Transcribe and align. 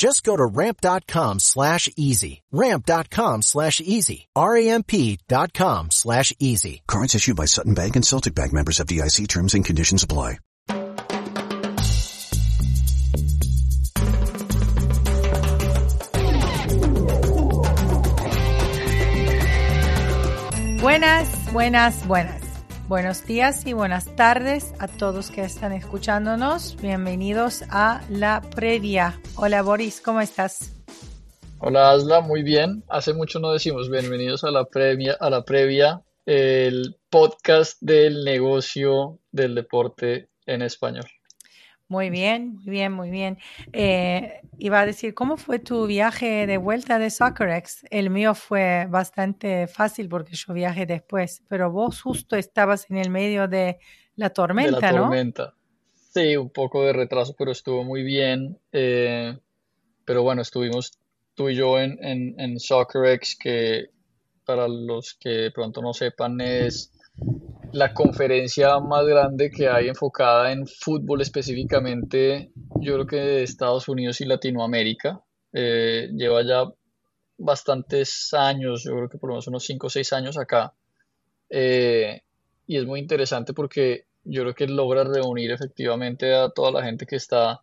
Just 0.00 0.24
go 0.24 0.34
to 0.34 0.46
ramp.com 0.46 1.40
slash 1.40 1.90
easy. 1.94 2.40
Ramp.com 2.52 3.42
slash 3.42 3.82
easy. 3.82 4.28
R-A-M-P 4.34 5.18
dot 5.28 5.52
com 5.52 5.90
slash 5.90 6.32
easy. 6.38 6.82
Cards 6.86 7.14
issued 7.14 7.36
by 7.36 7.44
Sutton 7.44 7.74
Bank 7.74 7.96
and 7.96 8.06
Celtic 8.06 8.34
Bank 8.34 8.54
members 8.54 8.80
of 8.80 8.86
FDIC 8.86 9.28
terms 9.28 9.52
and 9.52 9.62
conditions 9.62 10.02
apply. 10.02 10.38
Buenas, 20.80 21.52
buenas, 21.52 22.02
buenas. 22.06 22.49
Buenos 22.90 23.24
días 23.24 23.68
y 23.68 23.72
buenas 23.72 24.16
tardes 24.16 24.74
a 24.80 24.88
todos 24.88 25.30
que 25.30 25.42
están 25.42 25.70
escuchándonos. 25.72 26.76
Bienvenidos 26.82 27.62
a 27.70 28.02
la 28.10 28.40
previa. 28.40 29.20
Hola 29.36 29.62
Boris, 29.62 30.00
¿cómo 30.00 30.20
estás? 30.20 30.74
Hola 31.60 31.92
Asla, 31.92 32.20
muy 32.20 32.42
bien. 32.42 32.82
Hace 32.88 33.14
mucho 33.14 33.38
no 33.38 33.52
decimos 33.52 33.88
bienvenidos 33.88 34.42
a 34.42 34.50
la 34.50 34.64
previa, 34.64 35.16
a 35.20 35.30
la 35.30 35.44
previa, 35.44 36.02
el 36.26 36.96
podcast 37.10 37.80
del 37.80 38.24
negocio 38.24 39.20
del 39.30 39.54
deporte 39.54 40.28
en 40.46 40.62
español. 40.62 41.06
Muy 41.90 42.08
bien, 42.08 42.54
muy 42.54 42.70
bien, 42.70 42.92
muy 42.92 43.10
bien. 43.10 43.38
Eh, 43.72 44.42
iba 44.58 44.80
a 44.80 44.86
decir, 44.86 45.12
¿cómo 45.12 45.36
fue 45.36 45.58
tu 45.58 45.86
viaje 45.88 46.46
de 46.46 46.56
vuelta 46.56 47.00
de 47.00 47.10
SoccerX? 47.10 47.84
El 47.90 48.10
mío 48.10 48.36
fue 48.36 48.86
bastante 48.88 49.66
fácil 49.66 50.08
porque 50.08 50.36
yo 50.36 50.54
viajé 50.54 50.86
después, 50.86 51.42
pero 51.48 51.72
vos 51.72 52.00
justo 52.00 52.36
estabas 52.36 52.88
en 52.90 52.98
el 52.98 53.10
medio 53.10 53.48
de 53.48 53.80
la 54.14 54.30
tormenta, 54.30 54.76
de 54.76 54.82
la 54.82 54.92
¿no? 54.92 55.02
tormenta. 55.02 55.54
Sí, 56.14 56.36
un 56.36 56.50
poco 56.50 56.84
de 56.84 56.92
retraso, 56.92 57.34
pero 57.36 57.50
estuvo 57.50 57.82
muy 57.82 58.04
bien. 58.04 58.56
Eh, 58.70 59.36
pero 60.04 60.22
bueno, 60.22 60.42
estuvimos 60.42 60.92
tú 61.34 61.48
y 61.48 61.56
yo 61.56 61.80
en, 61.80 61.98
en, 62.04 62.38
en 62.38 62.60
SoccerX, 62.60 63.34
que 63.36 63.86
para 64.44 64.68
los 64.68 65.14
que 65.14 65.50
pronto 65.52 65.82
no 65.82 65.92
sepan 65.92 66.40
es 66.40 66.92
la 67.72 67.94
conferencia 67.94 68.78
más 68.80 69.06
grande 69.06 69.50
que 69.50 69.68
hay 69.68 69.88
enfocada 69.88 70.52
en 70.52 70.66
fútbol 70.66 71.20
específicamente, 71.20 72.50
yo 72.80 72.94
creo 72.94 73.06
que 73.06 73.16
de 73.16 73.42
Estados 73.42 73.88
Unidos 73.88 74.20
y 74.20 74.26
Latinoamérica. 74.26 75.22
Eh, 75.52 76.08
lleva 76.12 76.42
ya 76.42 76.64
bastantes 77.38 78.32
años, 78.34 78.84
yo 78.84 78.92
creo 78.92 79.08
que 79.08 79.18
por 79.18 79.30
lo 79.30 79.34
menos 79.34 79.48
unos 79.48 79.64
5 79.64 79.86
o 79.86 79.90
6 79.90 80.12
años 80.12 80.38
acá. 80.38 80.74
Eh, 81.48 82.22
y 82.66 82.76
es 82.76 82.86
muy 82.86 83.00
interesante 83.00 83.52
porque 83.52 84.04
yo 84.24 84.42
creo 84.42 84.54
que 84.54 84.66
logra 84.66 85.04
reunir 85.04 85.50
efectivamente 85.50 86.34
a 86.34 86.50
toda 86.50 86.70
la 86.70 86.84
gente 86.84 87.06
que 87.06 87.16
está 87.16 87.60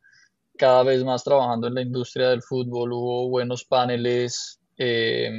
cada 0.58 0.84
vez 0.84 1.04
más 1.04 1.24
trabajando 1.24 1.68
en 1.68 1.76
la 1.76 1.82
industria 1.82 2.30
del 2.30 2.42
fútbol. 2.42 2.94
Hubo 2.94 3.30
buenos 3.30 3.64
paneles, 3.64 4.60
eh, 4.78 5.30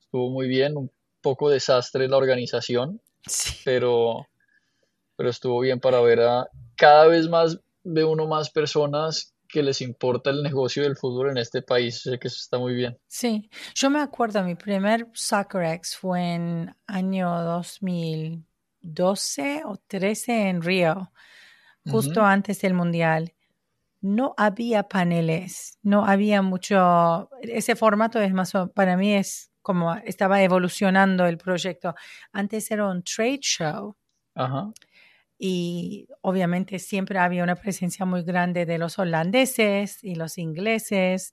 estuvo 0.00 0.30
muy 0.30 0.46
bien, 0.48 0.76
un 0.76 0.90
poco 1.20 1.50
desastre 1.50 2.08
la 2.08 2.16
organización, 2.16 3.00
Sí. 3.26 3.54
pero, 3.64 4.26
pero 5.16 5.30
estuvo 5.30 5.60
bien 5.60 5.80
para 5.80 6.00
ver 6.00 6.20
a 6.20 6.48
cada 6.76 7.06
vez 7.06 7.28
más 7.28 7.58
ve 7.84 8.04
uno 8.04 8.26
más 8.26 8.50
personas 8.50 9.34
que 9.48 9.62
les 9.62 9.80
importa 9.80 10.30
el 10.30 10.42
negocio 10.42 10.82
del 10.82 10.96
fútbol 10.96 11.30
en 11.30 11.38
este 11.38 11.62
país. 11.62 12.02
Sé 12.02 12.18
que 12.18 12.28
eso 12.28 12.38
está 12.38 12.58
muy 12.58 12.74
bien. 12.74 12.98
Sí, 13.08 13.50
yo 13.74 13.90
me 13.90 14.00
acuerdo, 14.00 14.42
mi 14.44 14.54
primer 14.54 15.08
SoccerX 15.12 15.96
fue 15.96 16.34
en 16.34 16.76
año 16.86 17.42
2012 17.42 19.62
o 19.64 19.76
13 19.76 20.48
en 20.48 20.62
Río, 20.62 21.12
justo 21.84 22.22
antes 22.22 22.60
del 22.60 22.74
Mundial. 22.74 23.34
No 24.00 24.34
había 24.38 24.84
paneles, 24.84 25.78
no 25.82 26.06
había 26.06 26.42
mucho, 26.42 27.28
ese 27.42 27.76
formato 27.76 28.20
es 28.20 28.32
más, 28.32 28.52
para 28.74 28.96
mí 28.96 29.14
es 29.14 29.49
como 29.70 29.94
estaba 30.04 30.42
evolucionando 30.42 31.26
el 31.26 31.38
proyecto. 31.38 31.94
Antes 32.32 32.70
era 32.72 32.88
un 32.88 33.04
trade 33.04 33.38
show 33.40 33.96
Ajá. 34.34 34.72
y 35.38 36.08
obviamente 36.22 36.78
siempre 36.78 37.18
había 37.18 37.44
una 37.44 37.56
presencia 37.56 38.04
muy 38.06 38.22
grande 38.24 38.66
de 38.66 38.78
los 38.78 38.98
holandeses 38.98 40.02
y 40.04 40.16
los 40.16 40.38
ingleses 40.38 41.32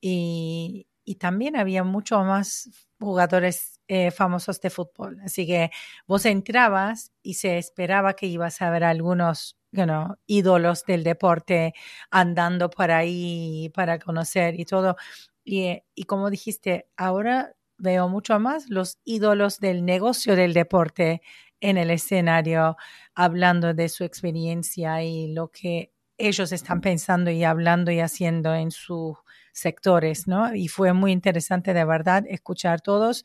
y, 0.00 0.88
y 1.04 1.16
también 1.16 1.56
había 1.56 1.84
mucho 1.84 2.20
más 2.24 2.70
jugadores 3.00 3.80
eh, 3.88 4.10
famosos 4.10 4.60
de 4.60 4.70
fútbol. 4.70 5.18
Así 5.24 5.46
que 5.46 5.70
vos 6.06 6.26
entrabas 6.26 7.12
y 7.22 7.34
se 7.34 7.58
esperaba 7.58 8.14
que 8.14 8.26
ibas 8.26 8.62
a 8.62 8.70
ver 8.70 8.84
algunos 8.84 9.56
you 9.72 9.84
know, 9.84 10.16
ídolos 10.26 10.84
del 10.84 11.04
deporte 11.04 11.74
andando 12.10 12.70
por 12.70 12.90
ahí 12.90 13.70
para 13.74 13.98
conocer 13.98 14.58
y 14.60 14.64
todo. 14.66 14.96
Y, 15.44 15.62
eh, 15.64 15.84
y 15.94 16.04
como 16.04 16.30
dijiste, 16.30 16.88
ahora 16.96 17.55
veo 17.78 18.08
mucho 18.08 18.38
más 18.38 18.68
los 18.68 18.98
ídolos 19.04 19.60
del 19.60 19.84
negocio 19.84 20.36
del 20.36 20.54
deporte 20.54 21.22
en 21.60 21.78
el 21.78 21.90
escenario 21.90 22.76
hablando 23.14 23.74
de 23.74 23.88
su 23.88 24.04
experiencia 24.04 25.02
y 25.02 25.32
lo 25.32 25.48
que 25.48 25.92
ellos 26.18 26.52
están 26.52 26.80
pensando 26.80 27.30
y 27.30 27.44
hablando 27.44 27.90
y 27.90 28.00
haciendo 28.00 28.54
en 28.54 28.70
sus 28.70 29.16
sectores, 29.52 30.26
¿no? 30.28 30.54
Y 30.54 30.68
fue 30.68 30.92
muy 30.92 31.12
interesante 31.12 31.74
de 31.74 31.84
verdad 31.84 32.24
escuchar 32.28 32.80
todos, 32.80 33.24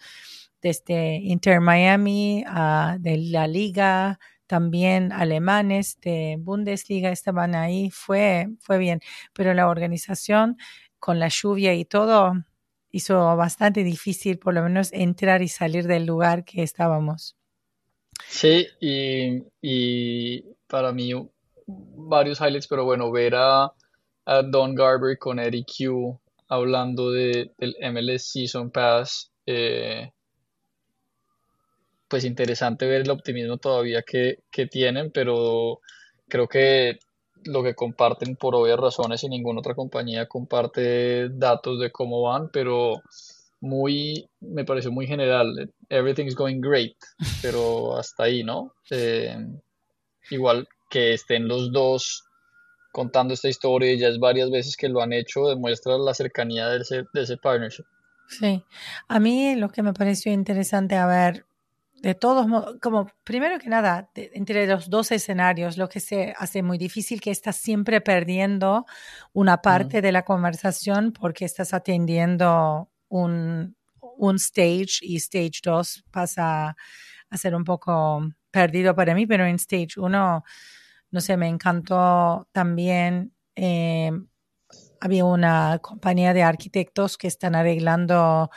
desde 0.62 1.16
Inter 1.18 1.60
Miami, 1.60 2.44
uh, 2.48 2.98
de 3.00 3.18
la 3.18 3.48
liga, 3.48 4.20
también 4.48 5.12
alemanes 5.12 6.00
de 6.02 6.38
Bundesliga 6.40 7.10
estaban 7.10 7.56
ahí, 7.56 7.90
fue, 7.90 8.50
fue 8.60 8.78
bien, 8.78 9.02
pero 9.34 9.54
la 9.54 9.70
organización 9.70 10.58
con 11.00 11.20
la 11.20 11.30
lluvia 11.30 11.74
y 11.74 11.86
todo 11.86 12.34
hizo 12.92 13.36
bastante 13.36 13.84
difícil 13.84 14.38
por 14.38 14.54
lo 14.54 14.64
menos 14.64 14.92
entrar 14.94 15.42
y 15.42 15.48
salir 15.48 15.88
del 15.88 16.06
lugar 16.06 16.44
que 16.44 16.64
estábamos. 16.64 17.36
Sí, 18.28 18.68
y, 18.80 20.42
para 20.68 20.92
mí 20.92 21.12
varios 21.66 22.40
highlights, 22.40 22.68
pero 22.68 22.86
bueno, 22.86 23.12
ver 23.12 23.36
a, 23.36 23.74
Don 24.50 24.76
Garber 24.76 25.18
con 25.18 25.40
Eric 25.40 25.68
Q 25.78 26.20
hablando 26.48 27.12
de, 27.12 27.52
del 27.58 27.76
MLS 27.92 28.32
Season 28.32 28.72
Pass, 28.72 29.32
eh, 29.46 30.12
pues 32.08 32.24
interesante 32.24 32.86
ver 32.86 33.02
el 33.02 33.10
optimismo 33.10 33.58
todavía 33.58 34.04
que 34.04 34.66
tienen, 34.70 35.12
pero 35.12 35.80
creo 36.28 36.48
que 36.48 37.00
lo 37.46 37.64
que 37.64 37.76
comparten 37.76 38.36
por 38.36 38.56
obvias 38.56 38.80
razones 38.80 39.24
y 39.24 39.30
ninguna 39.30 39.60
otra 39.60 39.76
compañía 39.76 40.28
comparte 40.28 41.30
datos 41.30 41.80
de 41.80 41.92
cómo 41.92 42.22
van, 42.22 42.50
pero 42.50 43.02
muy, 43.60 44.28
me 44.40 44.66
pareció 44.66 44.92
muy 44.92 45.08
general. 45.08 45.72
Everything's 45.90 46.36
going 46.36 46.60
great, 46.62 46.96
pero 47.42 47.98
hasta 47.98 48.24
ahí, 48.24 48.44
¿no? 48.44 48.74
Eh, 48.90 49.38
igual 50.30 50.68
que 50.90 51.14
estén 51.14 51.48
los 51.48 51.72
dos 51.72 52.24
contando 52.92 53.34
esta 53.34 53.48
historia, 53.48 53.94
y 53.94 54.00
ya 54.00 54.10
es 54.10 54.20
varias 54.20 54.52
veces 54.52 54.76
que 54.76 54.90
lo 54.90 55.02
han 55.02 55.14
hecho, 55.14 55.48
demuestra 55.48 55.98
la 55.98 56.14
cercanía 56.14 56.68
de 56.68 56.80
ese, 56.80 57.04
de 57.14 57.22
ese 57.22 57.38
partnership. 57.38 57.86
Sí, 58.28 58.64
a 59.08 59.20
mí 59.20 59.56
lo 59.56 59.70
que 59.70 59.84
me 59.84 59.94
pareció 59.94 60.32
interesante, 60.32 60.96
a 60.96 61.06
ver, 61.06 61.46
de 62.02 62.16
todos 62.16 62.48
modos, 62.48 62.78
como 62.82 63.08
primero 63.24 63.60
que 63.60 63.70
nada, 63.70 64.10
entre 64.16 64.66
los 64.66 64.90
dos 64.90 65.12
escenarios, 65.12 65.78
lo 65.78 65.88
que 65.88 66.00
se 66.00 66.34
hace 66.36 66.64
muy 66.64 66.80
difícil 66.80 67.22
que 67.22 67.30
estás 67.30 67.58
siempre 67.58 68.02
perdiendo 68.02 68.86
una 69.34 69.62
parte 69.62 70.02
de 70.02 70.12
la 70.12 70.24
conversación 70.24 71.14
porque 71.14 71.46
estás 71.46 71.76
atendiendo 71.76 72.90
un, 73.08 73.76
un 74.02 74.36
stage 74.38 75.00
y 75.02 75.18
stage 75.18 75.62
2 75.64 76.06
pasa 76.10 76.76
a 77.30 77.38
ser 77.38 77.54
un 77.54 77.64
poco 77.64 78.28
perdido 78.50 78.96
para 78.96 79.14
mí, 79.14 79.28
pero 79.28 79.46
en 79.46 79.56
stage 79.56 80.00
1, 80.00 80.44
no 81.12 81.22
sé, 81.22 81.38
me 81.38 81.48
encantó 81.48 82.48
también. 82.52 83.34
Eh, 83.56 84.12
había 85.00 85.26
una 85.26 85.80
compañía 85.80 86.34
de 86.34 86.44
arquitectos 86.44 87.18
que 87.18 87.28
están 87.28 87.56
arreglando 87.56 88.50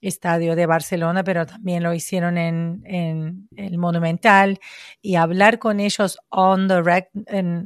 estadio 0.00 0.56
de 0.56 0.66
Barcelona, 0.66 1.22
pero 1.24 1.46
también 1.46 1.82
lo 1.82 1.92
hicieron 1.94 2.38
en, 2.38 2.82
en 2.84 3.48
el 3.56 3.78
Monumental 3.78 4.58
y 5.02 5.16
hablar 5.16 5.58
con 5.58 5.80
ellos 5.80 6.18
on 6.30 6.68
the 6.68 6.82
rec, 6.82 7.10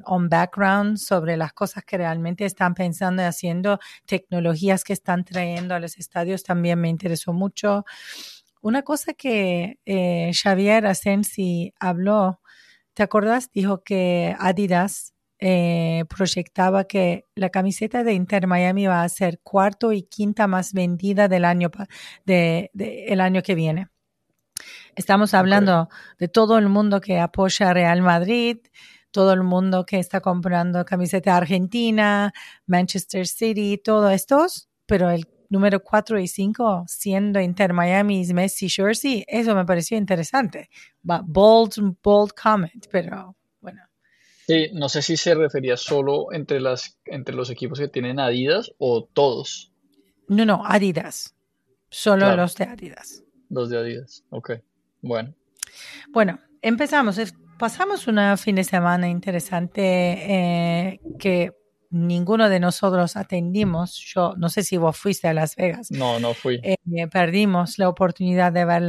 on 0.05 0.29
background 0.29 0.99
sobre 0.99 1.37
las 1.37 1.53
cosas 1.53 1.85
que 1.85 1.99
realmente 1.99 2.45
están 2.45 2.75
pensando 2.75 3.23
y 3.23 3.27
haciendo, 3.27 3.79
tecnologías 4.07 4.85
que 4.85 4.93
están 4.93 5.25
trayendo 5.25 5.75
a 5.75 5.81
los 5.81 5.97
estadios 5.99 6.43
también 6.43 6.81
me 6.81 6.89
interesó 6.89 7.33
mucho. 7.33 7.85
Una 8.61 8.83
cosa 8.83 9.13
que 9.15 9.79
eh, 9.85 10.31
Xavier 10.33 10.87
Asensi 10.87 11.75
habló, 11.79 12.41
¿te 12.95 13.03
acordás? 13.03 13.51
Dijo 13.53 13.83
que 13.85 14.35
Adidas 14.39 15.14
eh, 15.47 16.07
proyectaba 16.09 16.85
que 16.85 17.27
la 17.35 17.51
camiseta 17.51 18.03
de 18.03 18.15
Inter 18.15 18.47
Miami 18.47 18.87
va 18.87 19.03
a 19.03 19.09
ser 19.11 19.41
cuarto 19.41 19.93
y 19.93 20.05
quinta 20.05 20.47
más 20.47 20.73
vendida 20.73 21.29
del 21.29 21.45
año, 21.45 21.71
de, 22.25 22.71
el 22.73 23.21
año 23.21 23.43
que 23.43 23.55
viene. 23.55 23.89
Estamos 24.97 25.35
hablando 25.35 25.91
de 26.19 26.29
todo 26.29 26.57
el 26.57 26.71
mundo 26.71 26.99
que 27.03 27.21
apoya 27.21 27.69
a 27.69 27.75
Real 27.75 28.01
Madrid, 28.01 28.57
todo 29.11 29.35
el 29.35 29.43
mundo 29.43 29.85
que 29.85 29.99
está 29.99 30.23
comprando 30.23 30.83
camiseta 30.87 31.37
argentina, 31.37 32.33
Manchester 32.65 33.27
City, 33.27 33.77
todos 33.77 34.15
estos, 34.15 34.71
pero 34.87 35.11
el 35.11 35.29
número 35.51 35.83
4 35.83 36.21
y 36.21 36.27
5 36.27 36.85
siendo 36.87 37.39
Inter 37.39 37.75
Miami, 37.75 38.25
Messi, 38.33 38.71
Jersey, 38.71 39.27
eso 39.29 39.55
me 39.55 39.67
pareció 39.67 39.99
interesante. 39.99 40.71
Bold, 41.03 41.99
bold 42.03 42.33
comment, 42.33 42.87
pero 42.91 43.37
Sí, 44.47 44.71
no 44.73 44.89
sé 44.89 45.03
si 45.03 45.17
se 45.17 45.35
refería 45.35 45.77
solo 45.77 46.33
entre, 46.33 46.61
las, 46.61 46.99
entre 47.07 47.35
los 47.35 47.51
equipos 47.51 47.79
que 47.79 47.89
tienen 47.89 48.21
Adidas 48.21 48.73
o 48.79 49.05
todos. 49.05 49.73
No, 50.29 50.45
no, 50.45 50.63
Adidas. 50.67 51.35
Solo 51.89 52.35
los 52.37 52.55
de 52.57 52.65
Adidas. 52.65 53.23
Los 53.49 53.71
de 53.71 53.79
Adidas, 53.79 54.25
ok. 54.31 54.53
Bueno. 55.01 55.35
Bueno, 56.13 56.39
empezamos. 56.61 57.19
Pasamos 57.59 58.07
un 58.09 58.37
fin 58.37 58.57
de 58.57 58.65
semana 58.65 59.09
interesante 59.09 59.83
eh, 59.83 61.01
que 61.19 61.53
ninguno 61.91 62.49
de 62.49 62.59
nosotros 62.59 63.17
atendimos. 63.17 63.97
Yo 63.97 64.35
no 64.37 64.49
sé 64.49 64.65
si 64.65 64.77
vos 64.77 64.97
fuiste 64.97 65.29
a 65.29 65.35
Las 65.35 65.55
Vegas. 65.55 65.91
No, 65.91 66.19
no 66.19 66.35
fui. 66.35 66.61
Eh, 66.63 66.77
perdimos 67.11 67.79
la 67.79 67.89
oportunidad 67.89 68.53
de 68.53 68.65
ver 68.65 68.83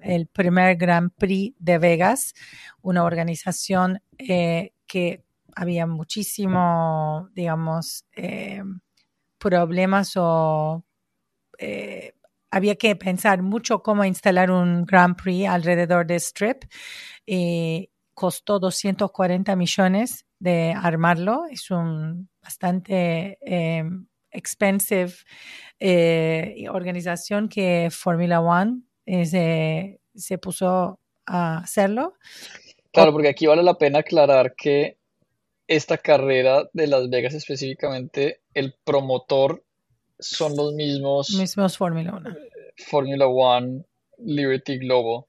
el 0.00 0.26
primer 0.26 0.76
Grand 0.76 1.12
Prix 1.16 1.54
de 1.60 1.78
Vegas, 1.78 2.34
una 2.82 3.04
organización 3.04 4.02
eh, 4.18 4.72
que 4.92 5.24
había 5.56 5.86
muchísimo, 5.86 7.30
digamos, 7.32 8.04
eh, 8.14 8.62
problemas 9.38 10.12
o 10.16 10.84
eh, 11.58 12.12
había 12.50 12.76
que 12.76 12.94
pensar 12.96 13.40
mucho 13.40 13.82
cómo 13.82 14.04
instalar 14.04 14.50
un 14.50 14.84
Grand 14.84 15.16
Prix 15.16 15.48
alrededor 15.48 16.06
de 16.06 16.16
Strip. 16.16 16.64
Eh, 17.26 17.88
costó 18.12 18.58
240 18.58 19.56
millones 19.56 20.26
de 20.38 20.74
armarlo. 20.76 21.46
Es 21.50 21.70
un 21.70 22.28
bastante 22.42 23.38
expensive 24.30 25.14
organización 26.70 27.48
que 27.48 27.88
Formula 27.90 28.40
One 28.40 28.82
se, 29.06 30.00
se 30.14 30.36
puso 30.36 31.00
a 31.24 31.58
hacerlo. 31.58 32.14
Claro, 32.92 33.12
porque 33.12 33.28
aquí 33.28 33.46
vale 33.46 33.62
la 33.62 33.78
pena 33.78 34.00
aclarar 34.00 34.54
que 34.54 34.98
esta 35.66 35.96
carrera 35.96 36.68
de 36.72 36.86
Las 36.86 37.08
Vegas 37.08 37.34
específicamente, 37.34 38.40
el 38.52 38.74
promotor 38.84 39.64
son 40.18 40.56
los 40.56 40.74
mismos. 40.74 41.30
Mismos 41.30 41.78
Fórmula 41.78 42.14
1. 42.14 42.30
Fórmula 42.76 43.26
1, 43.26 43.84
Liberty 44.18 44.78
Global. 44.78 45.24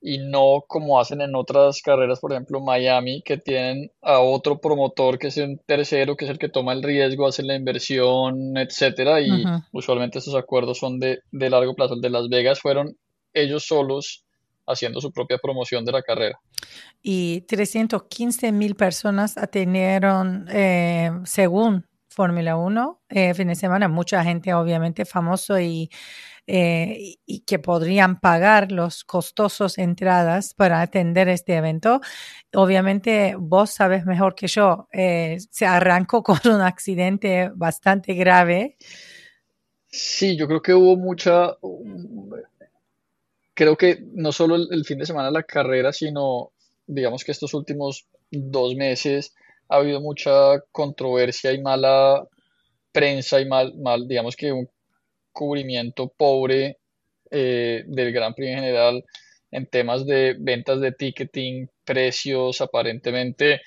Y 0.00 0.18
no 0.18 0.64
como 0.66 1.00
hacen 1.00 1.22
en 1.22 1.34
otras 1.34 1.80
carreras, 1.80 2.20
por 2.20 2.32
ejemplo 2.32 2.60
Miami, 2.60 3.22
que 3.22 3.38
tienen 3.38 3.90
a 4.02 4.20
otro 4.20 4.60
promotor 4.60 5.18
que 5.18 5.28
es 5.28 5.36
un 5.38 5.58
tercero, 5.66 6.14
que 6.14 6.26
es 6.26 6.30
el 6.30 6.38
que 6.38 6.50
toma 6.50 6.74
el 6.74 6.82
riesgo, 6.82 7.26
hace 7.26 7.42
la 7.42 7.54
inversión, 7.54 8.56
etcétera. 8.58 9.22
Y 9.22 9.44
usualmente 9.72 10.18
esos 10.18 10.34
acuerdos 10.34 10.78
son 10.78 10.98
de, 10.98 11.20
de 11.30 11.50
largo 11.50 11.74
plazo. 11.74 11.94
El 11.94 12.02
de 12.02 12.10
Las 12.10 12.28
Vegas 12.28 12.60
fueron 12.60 12.98
ellos 13.32 13.64
solos 13.64 14.23
haciendo 14.66 15.00
su 15.00 15.12
propia 15.12 15.38
promoción 15.38 15.84
de 15.84 15.92
la 15.92 16.02
carrera. 16.02 16.40
Y 17.02 17.42
315 17.42 18.52
mil 18.52 18.74
personas 18.76 19.36
atendieron, 19.36 20.46
eh, 20.50 21.10
según 21.24 21.86
Fórmula 22.08 22.56
1, 22.56 23.02
eh, 23.08 23.34
fin 23.34 23.48
de 23.48 23.56
semana, 23.56 23.88
mucha 23.88 24.22
gente 24.22 24.54
obviamente 24.54 25.04
famoso 25.04 25.58
y, 25.58 25.90
eh, 26.46 27.16
y 27.26 27.40
que 27.40 27.58
podrían 27.58 28.20
pagar 28.20 28.70
los 28.70 29.02
costosos 29.02 29.78
entradas 29.78 30.54
para 30.54 30.80
atender 30.80 31.28
este 31.28 31.56
evento. 31.56 32.00
Obviamente 32.54 33.34
vos 33.36 33.70
sabes 33.70 34.06
mejor 34.06 34.36
que 34.36 34.46
yo, 34.46 34.88
se 34.92 35.66
arrancó 35.66 36.22
con 36.22 36.38
un 36.44 36.60
accidente 36.60 37.50
bastante 37.54 38.14
grave. 38.14 38.76
Sí, 39.96 40.36
yo 40.36 40.48
creo 40.48 40.60
que 40.60 40.74
hubo 40.74 40.96
mucha, 40.96 41.56
creo 43.54 43.76
que 43.76 43.98
no 44.12 44.32
solo 44.32 44.56
el, 44.56 44.84
fin 44.84 44.98
de 44.98 45.06
semana 45.06 45.30
la 45.30 45.44
carrera, 45.44 45.92
sino 45.92 46.52
digamos 46.86 47.24
que 47.24 47.32
estos 47.32 47.54
últimos 47.54 48.06
dos 48.30 48.74
meses 48.74 49.34
ha 49.68 49.76
habido 49.76 50.00
mucha 50.00 50.60
controversia 50.72 51.52
y 51.52 51.62
mala 51.62 52.26
prensa 52.92 53.40
y 53.40 53.46
mal, 53.46 53.74
mal 53.78 54.06
digamos 54.06 54.36
que 54.36 54.52
un 54.52 54.68
cubrimiento 55.32 56.12
pobre 56.16 56.78
eh, 57.30 57.84
del 57.86 58.12
Gran 58.12 58.34
Prix 58.34 58.50
en 58.50 58.56
general 58.56 59.04
en 59.50 59.66
temas 59.66 60.04
de 60.04 60.36
ventas 60.38 60.80
de 60.80 60.92
ticketing, 60.92 61.68
precios, 61.84 62.60
aparentemente 62.60 63.60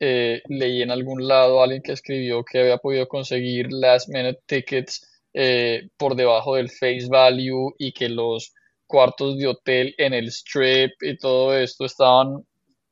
eh, 0.00 0.42
leí 0.48 0.82
en 0.82 0.90
algún 0.90 1.28
lado 1.28 1.60
a 1.60 1.64
alguien 1.64 1.82
que 1.82 1.92
escribió 1.92 2.44
que 2.44 2.60
había 2.60 2.78
podido 2.78 3.06
conseguir 3.06 3.70
last 3.70 4.08
minute 4.08 4.40
tickets 4.46 5.06
eh, 5.34 5.88
por 5.98 6.16
debajo 6.16 6.56
del 6.56 6.70
face 6.70 7.06
value 7.08 7.74
y 7.78 7.92
que 7.92 8.08
los 8.08 8.54
cuartos 8.86 9.38
de 9.38 9.46
hotel 9.46 9.94
en 9.98 10.14
el 10.14 10.28
strip 10.28 10.92
y 11.02 11.16
todo 11.16 11.56
esto 11.56 11.84
estaban 11.84 12.44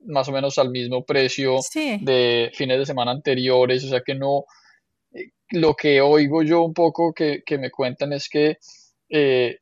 más 0.05 0.29
o 0.29 0.33
menos 0.33 0.59
al 0.59 0.71
mismo 0.71 1.05
precio 1.05 1.59
de 1.75 2.51
fines 2.55 2.79
de 2.79 2.87
semana 2.87 3.13
anteriores, 3.13 3.85
o 3.85 3.89
sea 3.89 4.01
que 4.01 4.15
no, 4.15 4.45
eh, 5.13 5.31
lo 5.51 5.75
que 5.75 6.01
oigo 6.01 6.43
yo 6.43 6.63
un 6.63 6.75
poco 6.75 7.13
que, 7.13 7.43
me 7.59 7.71
cuentan 7.71 8.13
es 8.13 8.29
que 8.29 8.59
eh, 9.09 9.59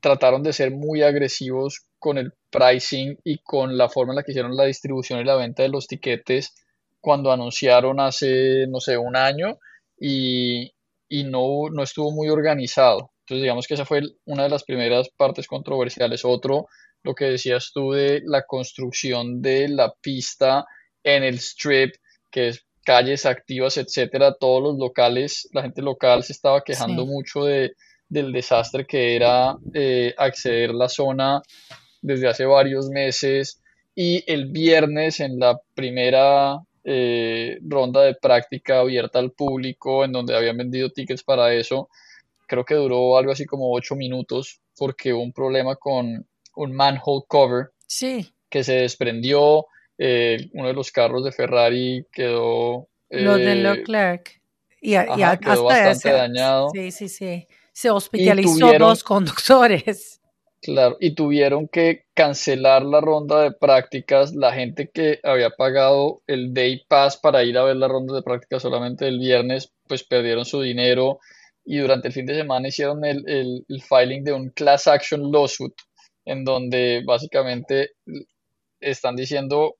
trataron 0.00 0.42
de 0.42 0.52
ser 0.52 0.70
muy 0.70 1.02
agresivos 1.02 1.86
con 1.98 2.18
el 2.18 2.32
pricing 2.50 3.18
y 3.24 3.38
con 3.38 3.76
la 3.76 3.88
forma 3.88 4.12
en 4.12 4.16
la 4.16 4.22
que 4.22 4.32
hicieron 4.32 4.56
la 4.56 4.64
distribución 4.64 5.20
y 5.20 5.24
la 5.24 5.36
venta 5.36 5.62
de 5.62 5.68
los 5.68 5.86
tiquetes 5.86 6.54
cuando 7.00 7.32
anunciaron 7.32 8.00
hace, 8.00 8.66
no 8.68 8.80
sé, 8.80 8.96
un 8.96 9.16
año 9.16 9.58
y, 9.98 10.72
y 11.08 11.24
no, 11.24 11.68
no 11.70 11.82
estuvo 11.82 12.10
muy 12.12 12.28
organizado. 12.28 13.10
Entonces, 13.30 13.42
digamos 13.42 13.68
que 13.68 13.74
esa 13.74 13.84
fue 13.84 14.02
una 14.24 14.42
de 14.42 14.48
las 14.48 14.64
primeras 14.64 15.08
partes 15.10 15.46
controversiales. 15.46 16.24
Otro, 16.24 16.66
lo 17.04 17.14
que 17.14 17.26
decías 17.26 17.70
tú 17.72 17.92
de 17.92 18.22
la 18.24 18.42
construcción 18.44 19.40
de 19.40 19.68
la 19.68 19.94
pista 20.00 20.66
en 21.04 21.22
el 21.22 21.36
strip, 21.36 21.94
que 22.28 22.48
es 22.48 22.66
calles 22.84 23.26
activas, 23.26 23.76
etcétera, 23.76 24.34
todos 24.34 24.64
los 24.64 24.78
locales, 24.78 25.48
la 25.52 25.62
gente 25.62 25.80
local 25.80 26.24
se 26.24 26.32
estaba 26.32 26.64
quejando 26.64 27.06
mucho 27.06 27.44
de, 27.44 27.74
del 28.08 28.32
desastre 28.32 28.84
que 28.84 29.14
era 29.14 29.56
eh, 29.74 30.12
acceder 30.18 30.74
la 30.74 30.88
zona 30.88 31.40
desde 32.02 32.26
hace 32.26 32.44
varios 32.46 32.88
meses 32.88 33.62
y 33.94 34.24
el 34.26 34.46
viernes 34.46 35.20
en 35.20 35.38
la 35.38 35.56
primera 35.76 36.58
eh, 36.82 37.60
ronda 37.62 38.02
de 38.02 38.16
práctica 38.16 38.80
abierta 38.80 39.20
al 39.20 39.30
público 39.30 40.04
en 40.04 40.10
donde 40.10 40.34
habían 40.34 40.56
vendido 40.56 40.90
tickets 40.90 41.22
para 41.22 41.54
eso 41.54 41.88
creo 42.50 42.64
que 42.64 42.74
duró 42.74 43.16
algo 43.16 43.30
así 43.30 43.46
como 43.46 43.72
ocho 43.72 43.94
minutos 43.94 44.60
porque 44.76 45.12
hubo 45.12 45.22
un 45.22 45.32
problema 45.32 45.76
con 45.76 46.26
un 46.56 46.72
manhole 46.72 47.22
cover 47.28 47.70
sí. 47.86 48.28
que 48.48 48.64
se 48.64 48.72
desprendió, 48.74 49.66
eh, 49.96 50.48
uno 50.54 50.66
de 50.66 50.74
los 50.74 50.90
carros 50.90 51.22
de 51.24 51.30
Ferrari 51.30 52.04
quedó... 52.12 52.88
Lo 53.08 53.36
de 53.36 53.52
eh, 53.52 53.54
Leclerc. 53.54 54.40
Y, 54.80 54.92
y 54.92 54.94
ajá, 54.96 55.36
quedó 55.38 55.70
hasta 55.70 55.90
bastante 55.90 56.08
ese- 56.08 56.12
dañado. 56.12 56.70
Sí, 56.74 56.90
sí, 56.90 57.08
sí. 57.08 57.46
Se 57.72 57.90
hospitalizó 57.90 58.58
tuvieron- 58.58 58.88
dos 58.88 59.04
conductores. 59.04 60.20
Claro, 60.62 60.96
y 61.00 61.14
tuvieron 61.14 61.68
que 61.68 62.04
cancelar 62.12 62.82
la 62.84 63.00
ronda 63.00 63.40
de 63.42 63.52
prácticas. 63.52 64.34
La 64.34 64.52
gente 64.52 64.90
que 64.92 65.18
había 65.22 65.50
pagado 65.50 66.22
el 66.26 66.52
Day 66.52 66.82
Pass 66.86 67.16
para 67.16 67.44
ir 67.44 67.56
a 67.56 67.64
ver 67.64 67.76
la 67.76 67.88
ronda 67.88 68.14
de 68.14 68.22
prácticas 68.22 68.60
solamente 68.62 69.08
el 69.08 69.18
viernes, 69.18 69.72
pues 69.88 70.02
perdieron 70.04 70.44
su 70.44 70.60
dinero 70.60 71.18
y 71.64 71.78
durante 71.78 72.08
el 72.08 72.14
fin 72.14 72.26
de 72.26 72.34
semana 72.36 72.68
hicieron 72.68 73.04
el, 73.04 73.22
el- 73.28 73.64
el 73.68 73.82
filing 73.82 74.24
de 74.24 74.32
un 74.32 74.50
class 74.50 74.86
action 74.86 75.30
lawsuit, 75.32 75.74
en 76.24 76.44
donde 76.44 77.02
básicamente 77.06 77.90
están 78.80 79.16
diciendo 79.16 79.76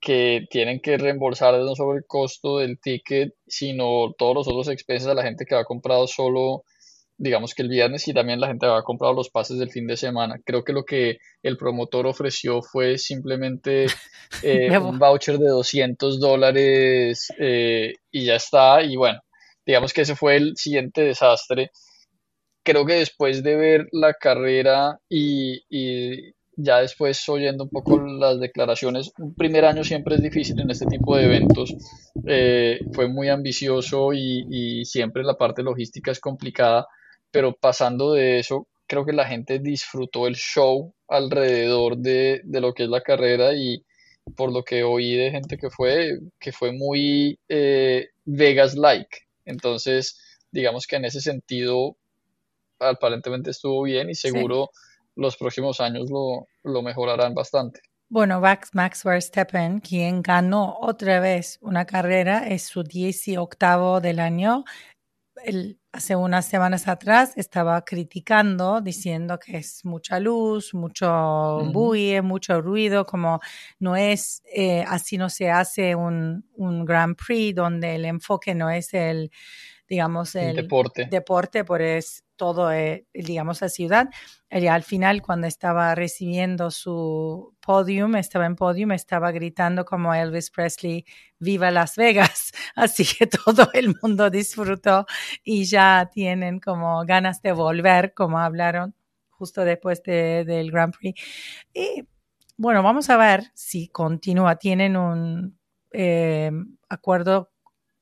que 0.00 0.46
tienen 0.50 0.80
que 0.80 0.98
reembolsar 0.98 1.54
no 1.58 1.74
solo 1.74 1.96
el 1.96 2.04
costo 2.06 2.58
del 2.58 2.78
ticket, 2.78 3.32
sino 3.46 4.12
todos 4.18 4.34
los 4.34 4.48
otros 4.48 4.68
expenses 4.68 5.08
a 5.08 5.14
la 5.14 5.22
gente 5.22 5.46
que 5.46 5.54
ha 5.54 5.64
comprado 5.64 6.06
solo 6.06 6.64
digamos 7.16 7.54
que 7.54 7.62
el 7.62 7.68
viernes 7.68 8.08
y 8.08 8.12
también 8.12 8.40
la 8.40 8.48
gente 8.48 8.66
había 8.66 8.82
comprado 8.82 9.14
los 9.14 9.30
pases 9.30 9.58
del 9.58 9.70
fin 9.70 9.86
de 9.86 9.96
semana. 9.96 10.36
Creo 10.44 10.64
que 10.64 10.72
lo 10.72 10.84
que 10.84 11.18
el 11.42 11.56
promotor 11.56 12.06
ofreció 12.08 12.60
fue 12.60 12.98
simplemente 12.98 13.86
eh, 14.42 14.76
un 14.78 14.98
voucher 14.98 15.38
de 15.38 15.48
200 15.48 16.18
dólares 16.18 17.28
eh, 17.38 17.92
y 18.10 18.24
ya 18.26 18.34
está. 18.36 18.82
Y 18.82 18.96
bueno, 18.96 19.20
digamos 19.66 19.92
que 19.92 20.02
ese 20.02 20.16
fue 20.16 20.36
el 20.36 20.56
siguiente 20.56 21.02
desastre. 21.02 21.70
Creo 22.64 22.86
que 22.86 22.94
después 22.94 23.42
de 23.42 23.56
ver 23.56 23.86
la 23.92 24.14
carrera 24.14 24.98
y, 25.08 25.62
y 25.68 26.32
ya 26.56 26.80
después 26.80 27.28
oyendo 27.28 27.64
un 27.64 27.70
poco 27.70 28.00
las 28.00 28.40
declaraciones, 28.40 29.12
un 29.18 29.34
primer 29.34 29.64
año 29.64 29.84
siempre 29.84 30.14
es 30.14 30.22
difícil 30.22 30.58
en 30.60 30.70
este 30.70 30.86
tipo 30.86 31.16
de 31.16 31.24
eventos. 31.24 31.74
Eh, 32.26 32.80
fue 32.92 33.08
muy 33.08 33.28
ambicioso 33.28 34.12
y, 34.12 34.46
y 34.50 34.84
siempre 34.84 35.22
la 35.24 35.34
parte 35.36 35.62
logística 35.62 36.10
es 36.10 36.20
complicada, 36.20 36.86
pero 37.30 37.52
pasando 37.54 38.12
de 38.12 38.38
eso, 38.38 38.68
creo 38.86 39.04
que 39.04 39.12
la 39.12 39.26
gente 39.26 39.58
disfrutó 39.58 40.26
el 40.26 40.36
show 40.36 40.94
alrededor 41.08 41.98
de, 41.98 42.40
de 42.44 42.60
lo 42.60 42.72
que 42.72 42.84
es 42.84 42.88
la 42.88 43.02
carrera 43.02 43.54
y 43.54 43.82
por 44.36 44.52
lo 44.52 44.62
que 44.62 44.82
oí 44.82 45.16
de 45.16 45.30
gente 45.30 45.58
que 45.58 45.68
fue, 45.70 46.18
que 46.40 46.52
fue 46.52 46.72
muy 46.72 47.38
eh, 47.48 48.08
Vegas-like. 48.24 49.23
Entonces, 49.44 50.20
digamos 50.50 50.86
que 50.86 50.96
en 50.96 51.04
ese 51.04 51.20
sentido, 51.20 51.96
aparentemente 52.78 53.50
estuvo 53.50 53.82
bien 53.82 54.10
y 54.10 54.14
seguro 54.14 54.70
los 55.16 55.36
próximos 55.36 55.80
años 55.80 56.10
lo, 56.10 56.48
lo 56.62 56.82
mejorarán 56.82 57.34
bastante. 57.34 57.80
Bueno, 58.08 58.40
Max, 58.40 58.70
Max 58.74 59.02
Verstappen, 59.04 59.80
quien 59.80 60.22
ganó 60.22 60.76
otra 60.80 61.20
vez 61.20 61.58
una 61.62 61.86
carrera, 61.86 62.46
es 62.46 62.62
su 62.64 62.84
18 62.84 64.00
del 64.00 64.20
año. 64.20 64.64
Él, 65.44 65.80
hace 65.94 66.16
unas 66.16 66.46
semanas 66.46 66.88
atrás 66.88 67.32
estaba 67.36 67.84
criticando, 67.84 68.80
diciendo 68.80 69.38
que 69.38 69.58
es 69.58 69.84
mucha 69.84 70.20
luz, 70.20 70.74
mucho 70.74 71.06
Ujú. 71.56 71.70
bulle, 71.70 72.20
mucho 72.22 72.60
ruido, 72.60 73.06
como 73.06 73.40
no 73.78 73.96
es, 73.96 74.42
eh, 74.54 74.84
así 74.88 75.16
no 75.18 75.30
se 75.30 75.50
hace 75.50 75.94
un, 75.94 76.44
un 76.56 76.84
Grand 76.84 77.16
Prix 77.16 77.54
donde 77.54 77.94
el 77.96 78.04
enfoque 78.06 78.54
no 78.54 78.70
es 78.70 78.92
el, 78.94 79.30
digamos, 79.88 80.34
El 80.38 80.52
el 80.52 80.54
deporte. 80.54 81.10
deporte, 81.10 81.64
pues 81.64 82.23
todo, 82.36 82.72
eh, 82.72 83.06
digamos, 83.14 83.60
la 83.60 83.68
ciudad. 83.68 84.08
Y 84.50 84.66
al 84.68 84.82
final, 84.84 85.22
cuando 85.22 85.46
estaba 85.46 85.94
recibiendo 85.94 86.70
su 86.70 87.54
podium, 87.60 88.16
estaba 88.16 88.46
en 88.46 88.56
podium, 88.56 88.92
estaba 88.92 89.32
gritando 89.32 89.84
como 89.84 90.14
Elvis 90.14 90.50
Presley, 90.50 91.04
viva 91.38 91.70
Las 91.70 91.96
Vegas. 91.96 92.52
Así 92.76 93.04
que 93.04 93.26
todo 93.26 93.68
el 93.72 93.94
mundo 94.02 94.30
disfrutó 94.30 95.06
y 95.42 95.64
ya 95.64 96.08
tienen 96.12 96.60
como 96.60 97.04
ganas 97.04 97.42
de 97.42 97.52
volver, 97.52 98.14
como 98.14 98.38
hablaron 98.38 98.94
justo 99.30 99.64
después 99.64 100.02
de- 100.04 100.44
del 100.44 100.70
Grand 100.70 100.94
Prix. 100.96 101.20
Y 101.72 102.04
bueno, 102.56 102.82
vamos 102.82 103.10
a 103.10 103.16
ver 103.16 103.44
si 103.54 103.88
continúa. 103.88 104.56
Tienen 104.56 104.96
un 104.96 105.58
eh, 105.92 106.50
acuerdo 106.88 107.50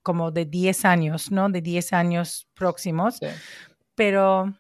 como 0.03 0.31
de 0.33 0.47
10 0.47 0.85
años, 0.85 1.31
¿no? 1.31 1.49
De 1.51 1.61
10 1.63 1.93
años 1.93 2.49
próximos 2.55 3.17
Sí. 3.19 3.27
Pero 3.95 4.55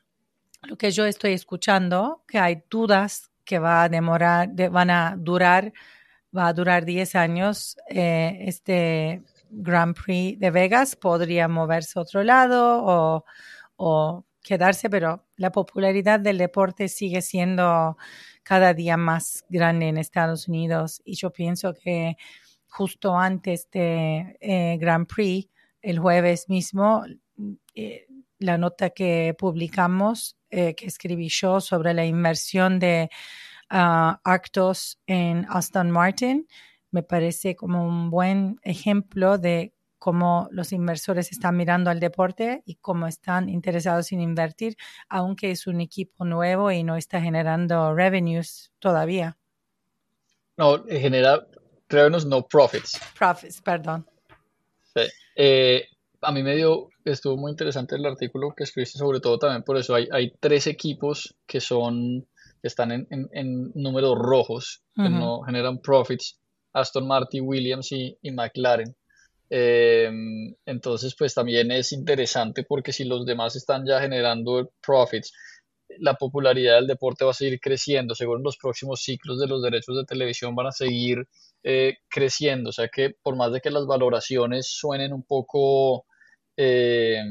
lo 0.62 0.76
que 0.76 0.90
yo 0.90 1.06
estoy 1.06 1.32
escuchando, 1.32 2.24
que 2.28 2.38
hay 2.38 2.62
dudas 2.70 3.30
que 3.44 3.58
va 3.58 3.84
a 3.84 3.88
demorar, 3.88 4.48
de- 4.50 4.68
van 4.68 4.90
a 4.90 5.16
durar, 5.18 5.72
va 6.36 6.48
a 6.48 6.52
durar 6.52 6.84
10 6.84 7.14
años. 7.16 7.76
eh, 7.88 8.38
este 8.46 9.22
Grand 9.50 9.94
Prix 9.96 10.38
de 10.40 10.50
Vegas 10.50 10.96
podría 10.96 11.48
moverse 11.48 11.98
a 11.98 12.02
otro 12.02 12.22
lado 12.22 13.24
o, 13.76 14.24
quedarse, 14.42 14.90
pero 14.90 15.24
la 15.36 15.52
popularidad 15.52 16.18
del 16.20 16.38
deporte 16.38 16.88
sigue 16.88 17.22
siendo 17.22 17.96
cada 18.42 18.74
día 18.74 18.96
más 18.96 19.44
grande 19.48 19.88
en 19.88 19.98
Estados 19.98 20.48
Unidos 20.48 21.00
y 21.04 21.14
yo 21.14 21.30
pienso 21.30 21.72
que 21.74 22.16
justo 22.68 23.16
antes 23.16 23.70
de 23.70 24.36
eh, 24.40 24.76
Grand 24.80 25.06
Prix, 25.06 25.48
el 25.80 25.98
jueves 26.00 26.48
mismo, 26.48 27.04
eh, 27.74 28.06
la 28.42 28.58
nota 28.58 28.90
que 28.90 29.34
publicamos, 29.38 30.36
eh, 30.50 30.74
que 30.74 30.86
escribí 30.86 31.28
yo 31.28 31.60
sobre 31.60 31.94
la 31.94 32.04
inversión 32.04 32.78
de 32.78 33.10
ah, 33.70 34.20
Arctos 34.24 35.00
en 35.06 35.46
Aston 35.48 35.90
Martin, 35.90 36.46
me 36.90 37.02
parece 37.02 37.56
como 37.56 37.86
un 37.86 38.10
buen 38.10 38.58
ejemplo 38.62 39.38
de 39.38 39.72
cómo 39.98 40.48
los 40.50 40.72
inversores 40.72 41.30
están 41.30 41.56
mirando 41.56 41.88
al 41.88 42.00
deporte 42.00 42.62
y 42.66 42.74
cómo 42.74 43.06
están 43.06 43.48
interesados 43.48 44.10
en 44.10 44.20
invertir, 44.20 44.76
aunque 45.08 45.52
es 45.52 45.66
un 45.66 45.80
equipo 45.80 46.24
nuevo 46.24 46.72
y 46.72 46.82
no 46.82 46.96
está 46.96 47.20
generando 47.20 47.94
revenues 47.94 48.72
todavía. 48.80 49.38
No, 50.56 50.84
genera 50.86 51.46
revenues, 51.88 52.26
no 52.26 52.46
profits. 52.46 53.00
Profits, 53.16 53.62
perdón. 53.62 54.04
Sí. 54.94 55.02
Eh, 55.36 55.86
a 56.22 56.32
mí 56.32 56.42
me 56.42 56.56
dio, 56.56 56.88
estuvo 57.04 57.36
muy 57.36 57.50
interesante 57.50 57.96
el 57.96 58.06
artículo 58.06 58.54
que 58.56 58.64
escribiste, 58.64 58.98
sobre 58.98 59.20
todo 59.20 59.38
también 59.38 59.62
por 59.62 59.76
eso 59.76 59.94
hay, 59.94 60.08
hay 60.12 60.32
tres 60.40 60.66
equipos 60.66 61.34
que 61.46 61.60
son, 61.60 62.26
que 62.60 62.68
están 62.68 62.92
en, 62.92 63.06
en- 63.10 63.28
en 63.32 63.72
números 63.74 64.16
rojos, 64.18 64.82
que 64.94 65.02
no 65.18 65.42
generan 65.42 65.80
profits, 65.80 66.38
Aston 66.72 67.06
Martin, 67.06 67.44
Williams 67.46 67.92
y, 67.92 68.16
y 68.22 68.30
McLaren. 68.30 68.94
Eh, 69.50 70.10
entonces, 70.64 71.14
pues 71.18 71.34
también 71.34 71.70
es 71.70 71.92
interesante 71.92 72.64
porque 72.64 72.92
si 72.92 73.04
los 73.04 73.26
demás 73.26 73.54
están 73.56 73.84
ya 73.86 74.00
generando 74.00 74.70
profits, 74.80 75.32
la 75.98 76.14
popularidad 76.14 76.76
del 76.76 76.86
deporte 76.86 77.24
va 77.26 77.32
a 77.32 77.34
seguir 77.34 77.60
creciendo. 77.60 78.14
Según 78.14 78.42
los 78.42 78.56
próximos 78.56 79.02
ciclos 79.02 79.38
de 79.38 79.46
los 79.48 79.62
derechos 79.62 79.94
de 79.96 80.04
televisión 80.06 80.54
van 80.54 80.68
a 80.68 80.72
seguir 80.72 81.26
eh, 81.62 81.96
creciendo. 82.08 82.70
O 82.70 82.72
sea 82.72 82.88
que 82.88 83.10
por 83.22 83.36
más 83.36 83.52
de 83.52 83.60
que 83.60 83.70
las 83.70 83.84
valoraciones 83.86 84.68
suenen 84.68 85.12
un 85.12 85.22
poco 85.22 86.06
eh, 86.56 87.22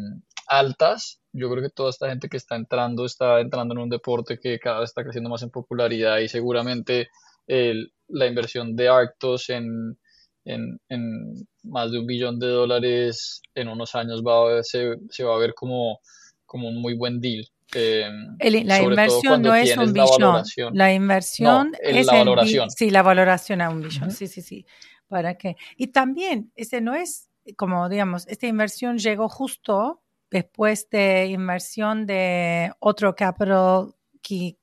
altas, 0.47 1.21
yo 1.33 1.49
creo 1.49 1.63
que 1.63 1.69
toda 1.69 1.89
esta 1.91 2.09
gente 2.09 2.27
que 2.27 2.37
está 2.37 2.55
entrando 2.55 3.05
está 3.05 3.39
entrando 3.39 3.73
en 3.73 3.79
un 3.79 3.89
deporte 3.89 4.37
que 4.39 4.59
cada 4.59 4.79
vez 4.81 4.89
está 4.89 5.03
creciendo 5.03 5.29
más 5.29 5.43
en 5.43 5.49
popularidad 5.49 6.17
y 6.19 6.27
seguramente 6.27 7.09
el- 7.47 7.93
la 8.09 8.27
inversión 8.27 8.75
de 8.75 8.89
Arctos 8.89 9.49
en, 9.49 9.97
en, 10.43 10.79
en 10.89 11.47
más 11.63 11.91
de 11.91 11.99
un 11.99 12.05
billón 12.07 12.39
de 12.39 12.47
dólares 12.47 13.41
en 13.55 13.67
unos 13.69 13.95
años 13.95 14.21
va 14.25 14.41
a 14.41 14.45
ver- 14.55 14.63
se, 14.65 14.95
se 15.09 15.23
va 15.23 15.35
a 15.35 15.39
ver 15.39 15.53
como, 15.53 15.99
como 16.45 16.67
un 16.67 16.81
muy 16.81 16.95
buen 16.95 17.21
deal. 17.21 17.47
Eh, 17.73 18.09
El- 18.39 18.67
la 18.67 18.81
inversión 18.81 19.41
no 19.41 19.55
es 19.55 19.77
un 19.77 19.93
billón. 19.93 20.43
La 20.73 20.93
inversión 20.93 21.71
No, 21.71 21.77
el- 21.81 21.97
es 21.97 22.05
la 22.07 22.13
valoración. 22.15 22.69
sí, 22.71 22.89
la 22.89 23.01
valoración 23.03 23.61
a 23.61 23.69
un 23.69 23.81
billón. 23.81 24.07
Ujú. 24.09 24.11
Sí, 24.17 24.27
sí, 24.27 24.41
sí. 24.41 24.65
¿Para 25.07 25.35
qué? 25.37 25.55
Y 25.77 25.87
también, 25.87 26.51
ese 26.55 26.81
no 26.81 26.93
es, 26.93 27.29
como 27.57 27.89
digamos, 27.89 28.27
esta 28.27 28.47
inversión 28.47 28.97
llegó 28.97 29.29
justo 29.29 30.01
después 30.29 30.89
de 30.89 31.27
inversión 31.27 32.05
de 32.05 32.71
otro 32.79 33.15
capital, 33.15 33.93
que, 34.21 34.57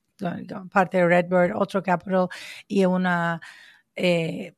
parte 0.72 0.98
de 0.98 1.06
Redbird, 1.06 1.52
otro 1.54 1.82
capital 1.82 2.28
y 2.66 2.84
una 2.84 3.40
eh, 3.96 4.54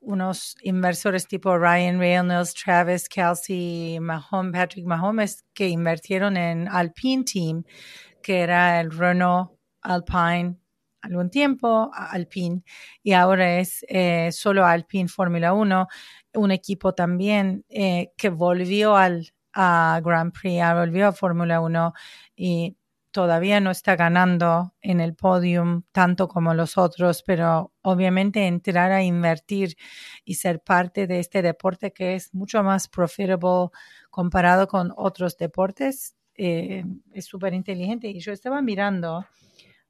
unos 0.00 0.56
inversores 0.62 1.26
tipo 1.26 1.58
Ryan 1.58 1.98
Reynolds, 1.98 2.54
Travis 2.54 3.08
Kelsey, 3.08 3.98
Mahomes, 4.00 4.52
Patrick 4.52 4.86
Mahomes, 4.86 5.44
que 5.52 5.68
invirtieron 5.68 6.36
en 6.36 6.68
Alpine 6.68 7.24
Team, 7.24 7.64
que 8.22 8.40
era 8.40 8.80
el 8.80 8.90
Renault 8.90 9.50
Alpine 9.82 10.56
algún 11.00 11.30
tiempo, 11.30 11.90
Alpine, 11.94 12.62
y 13.02 13.12
ahora 13.12 13.58
es 13.60 13.84
eh, 13.88 14.30
solo 14.32 14.64
Alpine 14.66 15.08
Fórmula 15.08 15.52
1, 15.52 15.86
un 16.38 16.50
equipo 16.50 16.94
también 16.94 17.64
eh, 17.68 18.12
que 18.16 18.30
volvió 18.30 18.96
al 18.96 19.32
a 19.52 20.00
Grand 20.04 20.32
Prix, 20.32 20.62
volvió 20.74 21.08
a 21.08 21.12
Fórmula 21.12 21.60
1 21.60 21.92
y 22.36 22.76
todavía 23.10 23.60
no 23.60 23.70
está 23.70 23.96
ganando 23.96 24.74
en 24.80 25.00
el 25.00 25.14
podium 25.14 25.82
tanto 25.90 26.28
como 26.28 26.54
los 26.54 26.78
otros, 26.78 27.22
pero 27.24 27.72
obviamente 27.82 28.46
entrar 28.46 28.92
a 28.92 29.02
invertir 29.02 29.76
y 30.24 30.34
ser 30.34 30.60
parte 30.60 31.06
de 31.06 31.18
este 31.18 31.42
deporte 31.42 31.92
que 31.92 32.14
es 32.14 32.32
mucho 32.34 32.62
más 32.62 32.86
profitable 32.88 33.70
comparado 34.10 34.68
con 34.68 34.92
otros 34.96 35.36
deportes 35.36 36.14
eh, 36.38 36.84
es 37.12 37.24
súper 37.24 37.52
inteligente. 37.52 38.08
Y 38.08 38.20
yo 38.20 38.32
estaba 38.32 38.62
mirando 38.62 39.26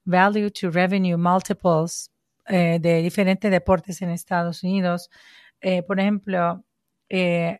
value 0.04 0.50
to 0.50 0.70
revenue 0.70 1.18
multiples 1.18 2.10
eh, 2.46 2.78
de 2.80 3.02
diferentes 3.02 3.50
deportes 3.50 4.00
en 4.00 4.08
Estados 4.10 4.62
Unidos. 4.62 5.10
Eh, 5.60 5.82
por 5.82 6.00
ejemplo, 6.00 6.64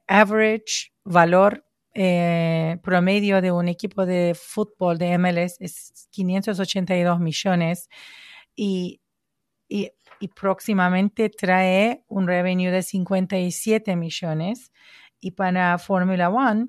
average 0.07 0.93
valor 1.05 1.65
promedio 2.83 3.41
de 3.41 3.51
un 3.51 3.69
equipo 3.69 4.07
de 4.07 4.37
fútbol 4.39 4.99
de 4.99 5.19
MLS 5.19 5.57
es 5.59 6.09
582 6.11 7.19
millones 7.19 7.89
y, 8.55 9.01
y, 9.69 9.91
y 10.21 10.29
próximamente 10.29 11.31
trae 11.31 12.05
un 12.09 12.27
revenue 12.27 12.71
de 12.71 12.83
57 12.83 13.97
millones. 13.97 14.73
Y 15.21 15.33
para 15.33 15.79
Fórmula 15.79 16.29
One, 16.31 16.69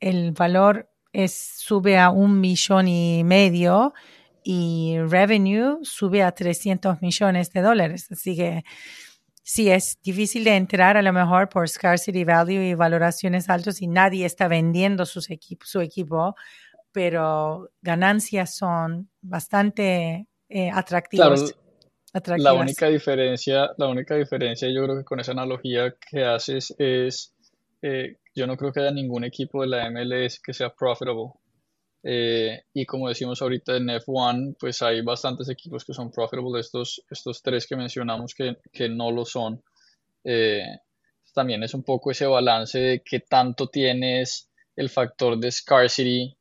el 0.00 0.32
valor 0.32 0.90
es, 1.12 1.32
sube 1.32 1.98
a 1.98 2.10
un 2.10 2.40
millón 2.40 2.88
y 2.88 3.22
medio 3.24 3.94
y 4.42 4.98
revenue 4.98 5.78
sube 5.82 6.22
a 6.22 6.32
300 6.32 7.00
millones 7.00 7.50
de 7.52 7.62
dólares. 7.62 8.08
Así 8.10 8.36
que 8.36 8.64
sí, 9.44 9.70
es 9.70 9.98
difícil 10.02 10.42
de 10.42 10.56
entrar 10.56 10.96
a 10.96 11.02
lo 11.02 11.12
mejor 11.12 11.48
por 11.48 11.68
scarcity 11.68 12.24
value 12.24 12.62
y 12.62 12.74
valoraciones 12.74 13.48
altas 13.48 13.80
y 13.80 13.86
nadie 13.86 14.26
está 14.26 14.48
vendiendo 14.48 15.06
sus 15.06 15.28
su 15.62 15.80
equipo, 15.80 16.34
pero 16.90 17.70
ganancias 17.82 18.56
son 18.56 19.10
bastante 19.20 20.26
eh, 20.48 20.70
atractivas. 20.72 21.54
La 22.38 22.52
única 22.52 22.86
diferencia, 22.86 23.70
la 23.76 23.88
única 23.88 24.14
diferencia, 24.14 24.68
yo 24.68 24.84
creo 24.84 24.98
que 24.98 25.04
con 25.04 25.18
esa 25.18 25.32
analogía 25.32 25.94
que 26.10 26.24
haces 26.24 26.72
es 26.78 27.34
eh, 27.82 28.16
yo 28.34 28.46
no 28.46 28.56
creo 28.56 28.72
que 28.72 28.80
haya 28.80 28.90
ningún 28.90 29.24
equipo 29.24 29.60
de 29.60 29.68
la 29.68 29.90
MLS 29.90 30.40
que 30.40 30.54
sea 30.54 30.70
profitable. 30.70 31.32
Eh, 32.06 32.62
y 32.74 32.84
como 32.84 33.08
decimos 33.08 33.40
ahorita 33.40 33.76
en 33.76 33.88
F1, 33.88 34.56
pues 34.60 34.82
hay 34.82 35.00
bastantes 35.00 35.48
equipos 35.48 35.84
que 35.84 35.94
son 35.94 36.10
profitable, 36.10 36.60
estos, 36.60 37.02
estos 37.10 37.42
tres 37.42 37.66
que 37.66 37.76
mencionamos 37.76 38.34
que, 38.34 38.58
que 38.72 38.88
no 38.90 39.10
lo 39.10 39.24
son. 39.24 39.62
Eh, 40.22 40.66
también 41.34 41.62
es 41.62 41.74
un 41.74 41.82
poco 41.82 42.10
ese 42.10 42.26
balance 42.26 42.78
de 42.78 43.02
qué 43.02 43.20
tanto 43.20 43.68
tienes 43.68 44.50
el 44.76 44.90
factor 44.90 45.38
de 45.38 45.50
scarcity 45.50 46.36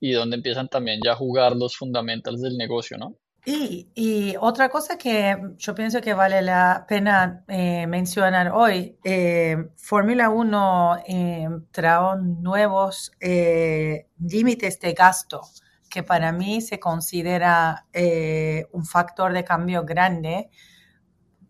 y 0.00 0.12
dónde 0.12 0.36
empiezan 0.36 0.68
también 0.68 1.00
ya 1.02 1.12
a 1.12 1.16
jugar 1.16 1.56
los 1.56 1.76
fundamentals 1.76 2.42
del 2.42 2.56
negocio, 2.56 2.98
¿no? 2.98 3.16
Y, 3.46 4.34
otra 4.40 4.70
cosa 4.70 4.96
que 4.96 5.36
yo 5.58 5.74
pienso 5.74 6.00
que 6.00 6.14
vale 6.14 6.40
la 6.40 6.86
pena 6.88 7.44
eh, 7.48 7.86
mencionar 7.86 8.50
hoy, 8.52 8.98
eh, 9.04 9.68
Fórmula 9.76 10.30
1 10.30 11.02
eh, 11.06 11.48
trajo 11.70 12.16
nuevos 12.16 13.12
límites 14.18 14.80
de 14.80 14.92
gasto 14.94 15.42
que 15.90 16.02
para 16.02 16.32
mí 16.32 16.60
se 16.60 16.80
considera 16.80 17.86
un 18.72 18.84
factor 18.86 19.32
de 19.32 19.44
cambio 19.44 19.84
grande 19.84 20.50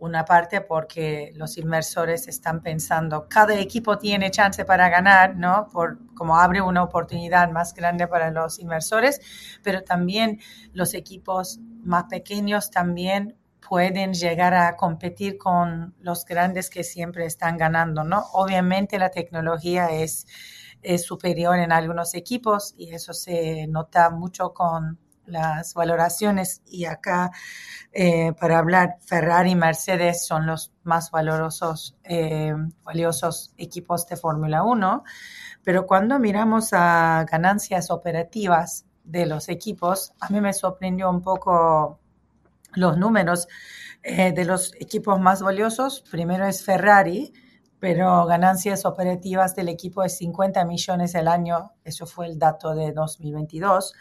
una 0.04 0.24
parte 0.24 0.60
porque 0.60 1.32
los 1.34 1.56
inversores 1.56 2.28
están 2.28 2.60
pensando, 2.60 3.26
cada 3.28 3.58
equipo 3.58 3.96
tiene 3.98 4.30
chance 4.30 4.64
para 4.64 4.88
ganar, 4.90 5.36
¿no? 5.36 5.68
Por, 5.72 5.98
como 6.14 6.38
abre 6.38 6.60
una 6.60 6.82
oportunidad 6.82 7.50
más 7.50 7.72
grande 7.72 8.06
para 8.06 8.30
los 8.30 8.58
inversores, 8.58 9.20
pero 9.62 9.82
también 9.82 10.40
los 10.72 10.92
equipos 10.92 11.58
más 11.82 12.04
pequeños 12.04 12.70
también 12.70 13.36
pueden 13.66 14.12
llegar 14.12 14.52
a 14.52 14.76
competir 14.76 15.38
con 15.38 15.94
los 16.00 16.26
grandes 16.26 16.68
que 16.68 16.84
siempre 16.84 17.24
están 17.24 17.56
ganando, 17.56 18.04
¿no? 18.04 18.24
Obviamente 18.34 18.98
la 18.98 19.08
tecnología 19.08 19.90
es, 19.90 20.26
es 20.82 21.04
superior 21.04 21.58
en 21.58 21.72
algunos 21.72 22.14
equipos 22.14 22.74
y 22.76 22.92
eso 22.92 23.14
se 23.14 23.66
nota 23.68 24.10
mucho 24.10 24.52
con 24.52 24.98
las 25.26 25.74
valoraciones 25.74 26.62
y 26.66 26.84
acá 26.84 27.30
eh, 27.92 28.32
para 28.38 28.58
hablar 28.58 28.96
Ferrari 29.00 29.52
y 29.52 29.56
Mercedes 29.56 30.26
son 30.26 30.46
los 30.46 30.72
más 30.82 31.10
valorosos, 31.10 31.96
eh, 32.04 32.54
valiosos 32.82 33.54
equipos 33.56 34.06
de 34.08 34.16
Fórmula 34.16 34.62
1, 34.62 35.04
pero 35.62 35.86
cuando 35.86 36.18
miramos 36.18 36.72
a 36.72 37.24
ganancias 37.30 37.90
operativas 37.90 38.86
de 39.04 39.26
los 39.26 39.48
equipos, 39.48 40.12
a 40.20 40.28
mí 40.30 40.40
me 40.40 40.52
sorprendió 40.52 41.10
un 41.10 41.22
poco 41.22 42.00
los 42.74 42.98
números 42.98 43.48
eh, 44.02 44.32
de 44.32 44.44
los 44.44 44.74
equipos 44.80 45.20
más 45.20 45.42
valiosos. 45.42 46.02
Primero 46.10 46.46
es 46.46 46.64
Ferrari, 46.64 47.32
pero 47.78 48.26
ganancias 48.26 48.84
operativas 48.84 49.54
del 49.54 49.68
equipo 49.68 50.02
es 50.02 50.16
50 50.18 50.64
millones 50.64 51.14
al 51.14 51.28
año, 51.28 51.72
eso 51.84 52.06
fue 52.06 52.26
el 52.26 52.38
dato 52.38 52.74
de 52.74 52.92
2022. 52.92 53.94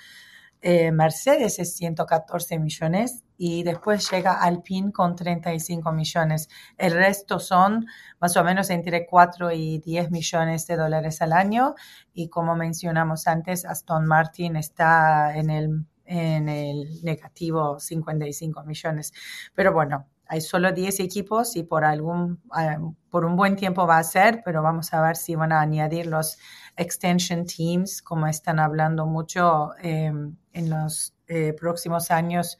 Eh, 0.65 0.93
Mercedes 0.93 1.60
es 1.60 1.76
114 1.76 2.58
millones 2.58 3.26
y 3.38 3.63
después 3.63 4.10
llega 4.10 4.41
Alpine 4.41 4.93
con 4.93 5.13
35 5.13 5.91
millones. 5.91 6.47
El 6.78 6.93
resto 6.93 7.38
son 7.38 7.86
más 8.21 8.38
o 8.38 8.45
menos 8.45 8.69
entre 8.69 9.06
4 9.06 9.52
y 9.52 9.80
10 9.80 10.10
millones 10.12 10.65
de 10.65 10.78
dólares 10.78 11.21
al 11.21 11.34
año 11.34 11.76
y 12.13 12.30
como 12.30 12.56
mencionamos 12.56 13.28
antes, 13.28 13.65
Aston 13.65 14.06
Martin 14.06 14.56
está 14.56 15.36
en 15.36 15.49
el, 15.49 15.86
en 16.06 16.47
el 16.47 17.04
negativo 17.04 17.78
55 17.78 18.63
millones. 18.63 19.12
Pero 19.54 19.73
bueno, 19.73 20.08
hay 20.28 20.39
solo 20.39 20.71
10 20.71 21.02
equipos 21.02 21.58
y 21.58 21.63
por 21.63 21.84
algún 21.84 22.41
eh, 22.58 22.78
por 23.10 23.26
un 23.26 23.36
buen 23.36 23.58
tiempo 23.58 23.86
va 23.86 23.97
a 23.97 24.04
ser, 24.04 24.41
pero 24.45 24.63
vamos 24.63 24.93
a 24.93 25.02
ver 25.02 25.17
si 25.17 25.36
van 25.36 25.52
a 25.52 25.60
añadir 25.60 26.06
los 26.06 26.38
extension 26.78 27.45
teams, 27.45 28.02
como 28.02 28.28
están 28.28 28.60
hablando 28.60 29.06
mucho 29.06 29.71
em, 29.82 30.38
en 30.54 30.70
los 30.70 31.13
eh, 31.28 31.54
próximos 31.54 32.12
años, 32.12 32.58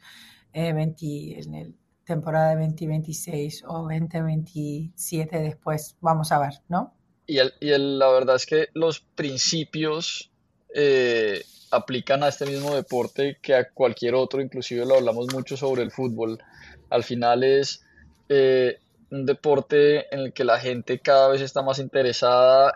eh, 0.52 0.68
en 0.68 1.52
la 1.52 1.66
temporada 2.04 2.54
2026 2.56 3.64
o 3.66 3.82
2027 3.82 5.38
después. 5.38 5.96
Vamos 6.00 6.32
a 6.32 6.38
ver, 6.38 6.54
¿no? 6.68 6.92
Y, 7.26 7.38
la 7.38 8.08
verdad 8.10 8.36
es 8.36 8.46
que 8.46 8.68
los 8.74 9.00
principios 9.00 10.30
eh, 10.74 11.42
aplican 11.70 12.22
a 12.22 12.28
este 12.28 12.44
mismo 12.46 12.74
deporte 12.74 13.38
que 13.40 13.54
a 13.54 13.70
cualquier 13.70 14.14
otro, 14.14 14.42
inclusive 14.42 14.84
lo 14.84 14.96
hablamos 14.96 15.32
mucho 15.32 15.56
sobre 15.56 15.82
el 15.82 15.90
fútbol. 15.90 16.38
Al 16.90 17.02
final 17.02 17.44
es 17.44 17.82
un 19.10 19.26
deporte 19.26 20.12
en 20.14 20.20
el 20.20 20.32
que 20.32 20.44
la 20.44 20.58
gente 20.58 20.98
cada 20.98 21.28
vez 21.28 21.40
está 21.40 21.62
más 21.62 21.78
interesada, 21.78 22.74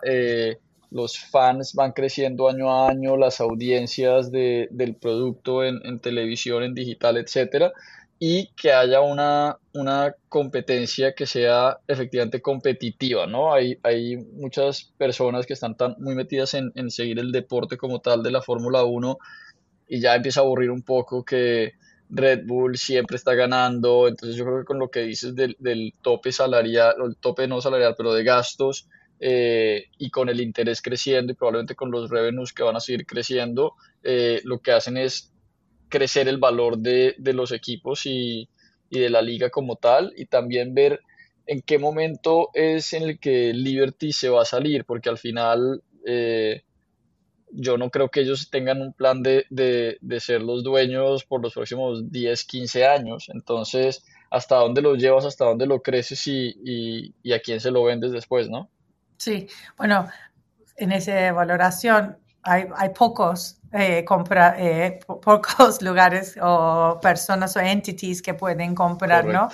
los 0.91 1.19
fans 1.19 1.73
van 1.73 1.91
creciendo 1.91 2.49
año 2.49 2.71
a 2.71 2.89
año, 2.89 3.15
las 3.17 3.41
audiencias 3.41 4.31
del 4.31 4.95
producto 4.99 5.63
en, 5.63 5.99
televisión, 5.99 6.63
en 6.63 6.73
digital, 6.73 7.17
etcétera, 7.17 7.71
y 8.17 8.47
que 8.55 8.73
haya 8.73 8.99
una, 9.01 9.57
una 9.73 10.15
competencia 10.27 11.13
que 11.13 11.25
sea 11.25 11.79
efectivamente 11.87 12.41
competitiva, 12.41 13.27
¿no? 13.27 13.53
Hay, 13.53 13.79
hay 13.83 14.17
muchas 14.17 14.91
personas 14.97 15.45
que 15.45 15.53
están 15.53 15.77
tan, 15.77 15.95
muy 15.99 16.15
metidas 16.15 16.53
en, 16.55 16.91
seguir 16.91 17.19
el 17.19 17.31
deporte 17.31 17.77
como 17.77 18.01
tal 18.01 18.23
de 18.23 18.31
la 18.31 18.41
Fórmula 18.41 18.83
1 18.83 19.17
y 19.87 20.01
ya 20.01 20.15
empieza 20.15 20.41
a 20.41 20.43
aburrir 20.43 20.71
un 20.71 20.81
poco 20.81 21.23
que 21.23 21.73
Red 22.09 22.45
Bull 22.45 22.77
siempre 22.77 23.15
está 23.15 23.35
ganando, 23.35 24.07
entonces 24.07 24.35
yo 24.35 24.43
creo 24.43 24.59
que 24.59 24.65
con 24.65 24.79
lo 24.79 24.89
que 24.89 25.01
dices 25.01 25.35
del, 25.35 25.55
del 25.59 25.93
tope 26.01 26.31
salarial, 26.31 26.95
el 27.05 27.15
tope 27.15 27.47
no 27.47 27.61
salarial, 27.61 27.93
pero 27.95 28.13
de 28.13 28.23
gastos, 28.23 28.87
eh, 29.19 29.85
y 29.97 30.09
con 30.09 30.29
el 30.29 30.39
interés 30.39 30.81
creciendo 30.81 31.31
y 31.31 31.35
probablemente 31.35 31.75
con 31.75 31.91
los 31.91 32.09
revenues 32.09 32.53
que 32.53 32.63
van 32.63 32.75
a 32.75 32.79
seguir 32.79 33.05
creciendo, 33.05 33.75
eh, 34.03 34.41
lo 34.45 34.59
que 34.59 34.71
hacen 34.71 34.97
es 34.97 35.33
crecer 35.89 36.27
el 36.27 36.37
valor 36.37 36.77
de, 36.77 37.15
de 37.17 37.33
los 37.33 37.51
equipos 37.51 38.05
y, 38.05 38.47
y, 38.89 38.99
de 38.99 39.09
la 39.09 39.21
liga 39.21 39.49
como 39.49 39.75
tal 39.75 40.13
y 40.15 40.25
también 40.25 40.73
ver 40.73 41.01
en 41.47 41.61
qué 41.61 41.79
momento 41.79 42.49
es 42.53 42.93
en 42.93 43.03
el 43.03 43.19
que 43.19 43.53
Liberty 43.53 44.13
se 44.13 44.29
va 44.29 44.43
a 44.43 44.45
salir, 44.45 44.85
porque 44.85 45.09
al 45.09 45.17
final 45.17 45.81
eh, 46.05 46.61
yo 47.51 47.77
no 47.77 47.89
creo 47.89 48.09
que 48.09 48.21
ellos 48.21 48.49
tengan 48.51 48.81
un 48.81 48.93
plan 48.93 49.23
de, 49.23 49.45
de, 49.49 49.97
de, 49.99 50.19
ser 50.19 50.43
los 50.43 50.63
dueños 50.63 51.25
por 51.25 51.41
los 51.41 51.53
próximos 51.53 52.11
10, 52.11 52.43
15 52.43 52.85
años. 52.85 53.29
Entonces, 53.33 54.05
¿hasta 54.29 54.57
dónde 54.57 54.83
lo 54.83 54.95
llevas? 54.95 55.25
¿Hasta 55.25 55.45
dónde 55.45 55.65
lo 55.65 55.81
creces 55.81 56.27
y, 56.27 56.55
y, 56.63 57.15
y 57.23 57.33
a 57.33 57.39
quién 57.39 57.59
se 57.59 57.71
lo 57.71 57.83
vendes 57.83 58.11
después, 58.11 58.47
no? 58.47 58.69
Sí, 59.19 59.47
bueno, 59.77 60.07
en 60.77 60.93
esa 60.93 61.33
valoración 61.33 62.17
hay, 62.41 62.67
hay 62.73 62.89
pocos, 62.89 63.59
eh, 63.73 64.05
compra, 64.05 64.55
eh, 64.57 64.99
pocos 65.05 65.81
lugares 65.81 66.37
o 66.41 66.97
personas 67.01 67.55
o 67.57 67.59
entities 67.59 68.21
que 68.21 68.33
pueden 68.33 68.73
comprar, 68.73 69.25
¿no? 69.25 69.49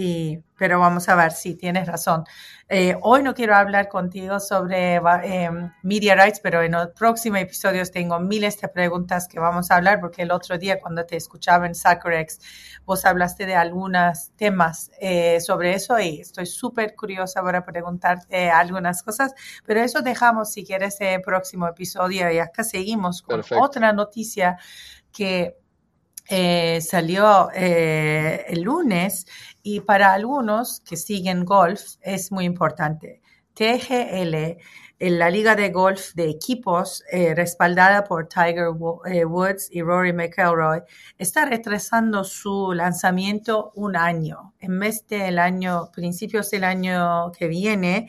Y, 0.00 0.38
pero 0.56 0.78
vamos 0.78 1.08
a 1.08 1.16
ver 1.16 1.32
si 1.32 1.56
tienes 1.56 1.88
razón. 1.88 2.22
Eh, 2.68 2.96
hoy 3.02 3.24
no 3.24 3.34
quiero 3.34 3.56
hablar 3.56 3.88
contigo 3.88 4.38
sobre 4.38 4.94
eh, 5.24 5.50
media 5.82 6.14
rights, 6.14 6.38
pero 6.38 6.62
en 6.62 6.70
los 6.70 6.90
próximos 6.90 7.40
episodios 7.40 7.90
tengo 7.90 8.20
miles 8.20 8.60
de 8.60 8.68
preguntas 8.68 9.26
que 9.26 9.40
vamos 9.40 9.72
a 9.72 9.74
hablar, 9.74 9.98
porque 9.98 10.22
el 10.22 10.30
otro 10.30 10.56
día 10.56 10.78
cuando 10.80 11.04
te 11.04 11.16
escuchaba 11.16 11.66
en 11.66 11.74
SoccerX, 11.74 12.38
vos 12.84 13.04
hablaste 13.04 13.44
de 13.44 13.56
algunos 13.56 14.30
temas 14.36 14.92
eh, 15.00 15.40
sobre 15.40 15.74
eso 15.74 15.98
y 15.98 16.20
estoy 16.20 16.46
súper 16.46 16.94
curiosa 16.94 17.42
para 17.42 17.64
preguntarte 17.64 18.50
algunas 18.50 19.02
cosas, 19.02 19.34
pero 19.66 19.80
eso 19.80 20.00
dejamos 20.00 20.52
si 20.52 20.64
quieres 20.64 21.00
el 21.00 21.22
próximo 21.22 21.66
episodio 21.66 22.30
y 22.30 22.38
acá 22.38 22.62
seguimos 22.62 23.20
con 23.20 23.42
otra 23.58 23.92
noticia 23.92 24.58
que 25.10 25.56
eh, 26.30 26.80
salió 26.82 27.48
eh, 27.54 28.44
el 28.48 28.60
lunes 28.60 29.26
y 29.62 29.80
para 29.80 30.12
algunos 30.12 30.80
que 30.80 30.98
siguen 30.98 31.46
golf 31.46 31.94
es 32.02 32.30
muy 32.30 32.44
importante. 32.44 33.22
TGL, 33.54 34.58
la 34.98 35.30
liga 35.30 35.56
de 35.56 35.70
golf 35.70 36.12
de 36.14 36.28
equipos 36.28 37.02
eh, 37.10 37.34
respaldada 37.34 38.04
por 38.04 38.28
Tiger 38.28 38.68
Woods 38.68 39.68
y 39.72 39.80
Rory 39.80 40.12
McIlroy, 40.12 40.82
está 41.16 41.46
retrasando 41.46 42.22
su 42.24 42.74
lanzamiento 42.74 43.72
un 43.74 43.96
año. 43.96 44.54
En 44.60 44.78
vez 44.78 45.06
del 45.06 45.38
año, 45.38 45.90
principios 45.92 46.50
del 46.50 46.64
año 46.64 47.32
que 47.32 47.48
viene, 47.48 48.08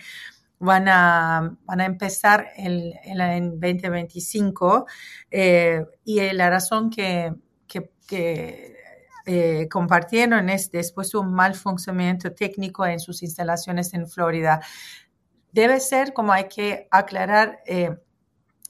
van 0.60 0.89
a, 0.89 1.58
van 1.63 1.82
a 1.82 1.86
empezar 1.86 2.49
el, 2.58 2.93
en 3.05 3.60
2025 3.62 4.86
y 6.03 6.34
la 6.34 6.49
razón 6.49 6.89
que 6.89 7.34
que 8.09 8.75
eh, 9.25 9.67
compartieron 9.69 10.49
es 10.49 10.71
después 10.71 11.11
de 11.11 11.19
un 11.19 11.33
mal 11.33 11.53
funcionamiento 11.53 12.33
técnico 12.33 12.85
en 12.85 12.99
sus 12.99 13.21
instalaciones 13.21 13.93
en 13.93 14.07
Florida. 14.07 14.61
Debe 15.51 15.79
ser 15.79 16.13
como 16.13 16.33
hay 16.33 16.47
que 16.47 16.87
aclarar. 16.89 17.59
Eh, 17.65 17.95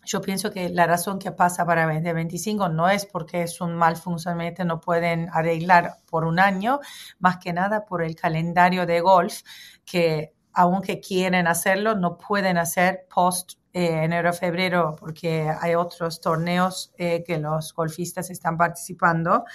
yo 0.05 0.21
pienso 0.21 0.51
que 0.51 0.69
la 0.69 0.87
razón 0.87 1.19
que 1.19 1.31
pasa 1.31 1.65
para 1.65 1.85
2025 1.85 2.69
no 2.69 2.89
es 2.89 3.05
porque 3.05 3.43
es 3.43 3.61
un 3.61 3.75
mal 3.75 3.95
funcionamiento, 3.95 4.65
no 4.65 4.81
pueden 4.81 5.29
arreglar 5.31 5.97
por 6.09 6.25
un 6.25 6.39
año, 6.39 6.79
más 7.19 7.37
que 7.37 7.53
nada 7.53 7.85
por 7.85 8.01
el 8.01 8.15
calendario 8.15 8.85
de 8.85 9.01
golf, 9.01 9.41
que 9.85 10.33
aunque 10.53 10.99
quieren 10.99 11.47
hacerlo, 11.47 11.95
no 11.95 12.17
pueden 12.17 12.57
hacer 12.57 13.05
post 13.13 13.58
eh, 13.71 14.03
enero, 14.03 14.33
febrero, 14.33 14.95
porque 14.99 15.47
hay 15.61 15.75
otros 15.75 16.19
torneos 16.19 16.91
eh, 16.97 17.23
que 17.23 17.37
los 17.37 17.71
golfistas 17.75 18.31
están 18.31 18.57
participando. 18.57 19.45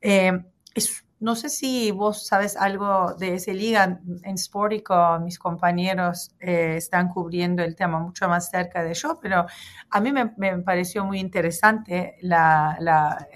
Eh, 0.00 0.32
no 1.20 1.36
sé 1.36 1.48
si 1.48 1.92
vos 1.92 2.26
sabes 2.26 2.56
algo 2.56 3.14
de 3.14 3.34
esa 3.34 3.52
liga. 3.52 4.00
En 4.24 4.36
Sportico, 4.36 5.20
mis 5.20 5.38
compañeros 5.38 6.34
están 6.40 7.08
cubriendo 7.08 7.62
el 7.62 7.76
tema 7.76 8.00
mucho 8.00 8.28
más 8.28 8.50
cerca 8.50 8.82
de 8.82 8.94
yo, 8.94 9.20
pero 9.22 9.46
a 9.90 10.00
mí 10.00 10.12
me, 10.12 10.26
pareció 10.58 11.04
muy 11.04 11.20
interesante 11.20 12.16
la, 12.22 12.76
la 12.80 13.28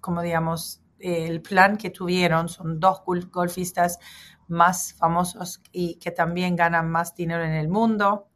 como 0.00 0.22
digamos, 0.22 0.80
el 1.00 1.42
plan 1.42 1.76
que 1.76 1.90
tuvieron. 1.90 2.48
Son 2.48 2.78
dos 2.78 3.02
golfistas 3.32 3.98
más 4.46 4.94
famosos 4.94 5.60
y 5.72 5.96
que 5.96 6.12
también 6.12 6.54
ganan 6.54 6.88
más 6.88 7.16
dinero 7.16 7.42
en 7.42 7.54
el 7.54 7.68
mundo 7.68 8.28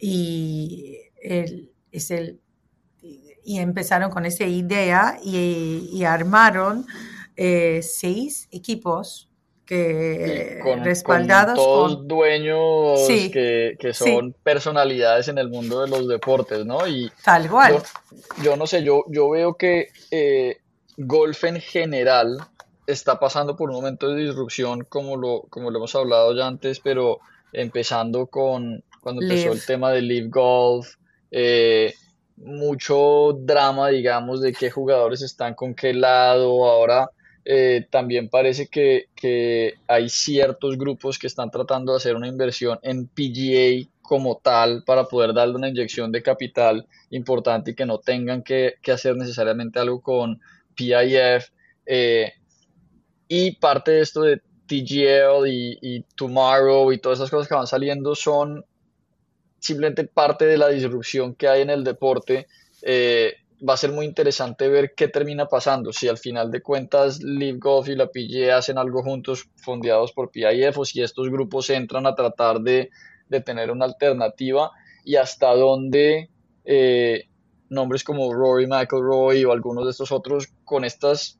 y, 0.00 0.98
es 1.22 2.10
el, 2.10 2.40
y 3.44 3.58
empezaron 3.58 4.10
con 4.10 4.26
esa 4.26 4.44
idea 4.44 5.18
y, 5.22 6.04
armaron 6.04 6.86
eh, 7.36 7.80
seis 7.82 8.48
equipos 8.50 9.28
que 9.66 10.60
respaldados 10.82 11.56
con 11.56 11.64
todos 11.64 12.08
dueños 12.08 13.06
que, 13.06 13.76
son 13.92 14.34
personalidades 14.42 15.28
en 15.28 15.38
el 15.38 15.48
mundo 15.48 15.82
de 15.82 15.88
los 15.88 16.08
deportes, 16.08 16.66
¿no? 16.66 16.88
Y 16.88 17.10
Tal 17.24 17.48
cual. 17.48 17.80
Yo, 18.42 18.56
no 18.56 18.66
sé, 18.66 18.82
yo, 18.82 19.04
yo 19.08 19.30
veo 19.30 19.54
que 19.54 19.90
eh, 20.10 20.58
golf 20.96 21.44
en 21.44 21.60
general 21.60 22.38
está 22.88 23.20
pasando 23.20 23.56
por 23.56 23.70
un 23.70 23.76
momento 23.76 24.08
de 24.08 24.22
disrupción, 24.22 24.84
como 24.88 25.16
lo, 25.16 25.42
como 25.50 25.70
lo 25.70 25.78
hemos 25.78 25.94
hablado 25.94 26.34
ya 26.34 26.48
antes, 26.48 26.80
pero 26.80 27.20
empezando 27.52 28.26
con, 28.26 28.82
cuando 29.00 29.22
empezó 29.22 29.52
el 29.52 29.64
tema 29.64 29.90
del 29.92 30.08
Live 30.08 30.28
Golf, 30.28 30.94
eh, 31.30 31.94
mucho 32.36 33.32
drama, 33.40 33.88
digamos, 33.88 34.40
de 34.40 34.52
qué 34.52 34.70
jugadores 34.70 35.22
están 35.22 35.54
con 35.54 35.74
qué 35.74 35.92
lado. 35.92 36.66
Ahora 36.66 37.10
eh, 37.44 37.86
también 37.90 38.28
parece 38.28 38.68
que, 38.68 39.06
hay 39.86 40.08
ciertos 40.08 40.76
grupos 40.76 41.18
que 41.18 41.26
están 41.26 41.50
tratando 41.50 41.92
de 41.92 41.98
hacer 41.98 42.16
una 42.16 42.28
inversión 42.28 42.78
en 42.82 43.06
PGA 43.06 43.88
como 44.02 44.38
tal 44.42 44.82
para 44.84 45.04
poder 45.04 45.32
darle 45.32 45.54
una 45.54 45.68
inyección 45.68 46.10
de 46.10 46.22
capital 46.22 46.86
importante 47.10 47.70
y 47.70 47.74
que 47.74 47.86
no 47.86 47.98
tengan 47.98 48.42
que, 48.42 48.74
hacer 48.92 49.16
necesariamente 49.16 49.78
algo 49.78 50.00
con 50.00 50.40
PIF. 50.74 51.50
Eh, 51.86 52.32
y 53.28 53.56
parte 53.56 53.92
de 53.92 54.00
esto 54.00 54.22
de 54.22 54.40
TGL 54.66 55.46
y, 55.46 55.78
y 55.80 56.02
Tomorrow 56.14 56.92
y 56.92 56.98
todas 56.98 57.18
esas 57.18 57.30
cosas 57.30 57.48
que 57.48 57.54
van 57.54 57.66
saliendo 57.66 58.14
son 58.14 58.64
simplemente 59.60 60.04
parte 60.04 60.46
de 60.46 60.58
la 60.58 60.68
disrupción 60.68 61.34
que 61.34 61.46
hay 61.46 61.62
en 61.62 61.70
el 61.70 61.84
deporte. 61.84 62.48
Eh, 62.82 63.34
va 63.66 63.74
a 63.74 63.76
ser 63.76 63.92
muy 63.92 64.06
interesante 64.06 64.68
ver 64.68 64.94
qué 64.96 65.08
termina 65.08 65.46
pasando. 65.46 65.92
Si 65.92 66.08
al 66.08 66.18
final 66.18 66.50
de 66.50 66.62
cuentas 66.62 67.22
Live 67.22 67.58
Golf 67.58 67.88
y 67.88 67.94
la 67.94 68.08
PGA 68.08 68.56
hacen 68.56 68.78
algo 68.78 69.02
juntos, 69.02 69.48
fondeados 69.56 70.12
por 70.12 70.30
PIF, 70.30 70.78
o 70.78 70.84
si 70.84 71.02
estos 71.02 71.28
grupos 71.28 71.68
entran 71.70 72.06
a 72.06 72.14
tratar 72.14 72.60
de, 72.60 72.90
tener 73.44 73.70
una 73.70 73.84
alternativa 73.84 74.72
y 75.04 75.14
hasta 75.14 75.54
dónde 75.54 76.30
eh, 76.64 77.28
nombres 77.68 78.02
como 78.02 78.32
Rory 78.32 78.66
McIlroy 78.66 79.44
o 79.44 79.52
algunos 79.52 79.84
de 79.84 79.92
estos 79.92 80.10
otros 80.10 80.48
con 80.64 80.84
estas 80.84 81.38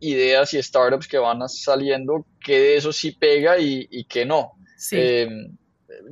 ideas 0.00 0.52
y 0.54 0.60
startups 0.60 1.06
que 1.06 1.18
van 1.18 1.48
saliendo, 1.48 2.26
que 2.40 2.58
de 2.58 2.76
eso 2.76 2.92
sí 2.92 3.12
pega 3.12 3.58
y, 3.58 3.86
y 3.88 4.04
que 4.04 4.24
no. 4.24 4.52
Sí. 4.76 4.96
Eh, 4.98 5.28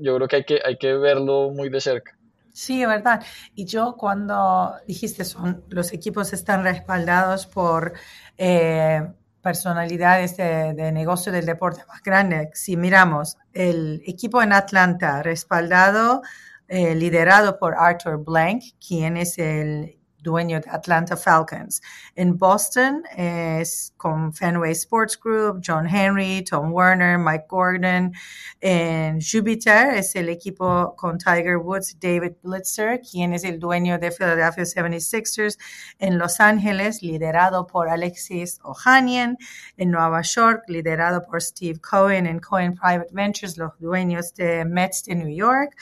yo 0.01 0.17
creo 0.17 0.29
que 0.29 0.37
hay 0.37 0.45
que, 0.45 0.61
hay 0.65 0.77
que 0.77 0.95
verlo 0.95 1.51
muy 1.51 1.69
de 1.69 1.81
cerca. 1.81 2.17
Sí, 2.53 2.83
es 2.83 2.89
verdad. 2.89 3.23
Y 3.55 3.67
yo 3.67 3.97
cuando 3.97 4.75
dijiste, 4.87 5.25
son, 5.25 5.63
los 5.69 5.93
equipos 5.93 6.33
están 6.33 6.65
respaldados 6.65 7.47
por 7.47 7.93
eh, 8.39 9.07
personalidades 9.43 10.37
de, 10.39 10.73
de, 10.73 10.91
negocio 10.91 11.31
del 11.31 11.45
deporte 11.45 11.83
más 11.87 12.03
grandes. 12.03 12.49
Si 12.55 12.77
miramos 12.77 13.37
el 13.53 14.03
equipo 14.07 14.43
en 14.43 14.55
Atlanta, 14.55 15.23
respaldado, 15.23 16.23
eh, 16.69 16.97
liderado 16.97 17.59
por 17.61 17.75
Arthur 17.75 18.25
Blank, 18.25 18.63
quien 18.85 19.17
es 19.17 19.39
el 19.39 19.96
dueño 20.27 20.61
de 20.61 20.69
Atlanta 20.71 21.17
Falcons. 21.17 21.81
En 22.17 22.37
Boston 22.37 23.05
es 23.17 23.95
con 23.97 24.33
Fenway 24.33 24.73
Sports 24.73 25.19
Group, 25.23 25.63
John 25.65 25.87
Henry, 25.87 26.43
Tom 26.43 26.73
Werner, 26.73 27.17
Mike 27.17 27.47
Gordon. 27.49 28.13
En 28.61 29.21
Jupiter 29.21 29.95
es 29.95 30.17
el 30.17 30.29
equipo 30.29 30.95
con 30.97 31.17
Tiger 31.19 31.59
Woods, 31.59 31.97
David 32.01 32.33
Blitzer, 32.43 33.01
quien 33.01 33.33
es 33.33 33.45
el 33.45 33.59
dueño 33.59 33.99
de 33.99 34.11
Philadelphia 34.11 34.65
76ers. 34.65 35.59
En 35.99 36.19
Los 36.19 36.41
Ángeles, 36.41 37.03
liderado 37.03 37.67
por 37.67 37.89
Alexis 37.89 38.59
Ohanian. 38.65 39.39
En 39.77 39.91
Nueva 39.91 40.23
York, 40.23 40.65
liderado 40.67 41.23
por 41.23 41.41
Steve 41.41 41.79
Cohen 41.79 42.27
en 42.27 42.41
Cohen 42.41 42.75
Private 42.75 43.11
Ventures, 43.13 43.57
los 43.57 43.79
dueños 43.79 44.35
de 44.35 44.65
Mets 44.65 45.05
de 45.05 45.15
New 45.15 45.35
York 45.35 45.77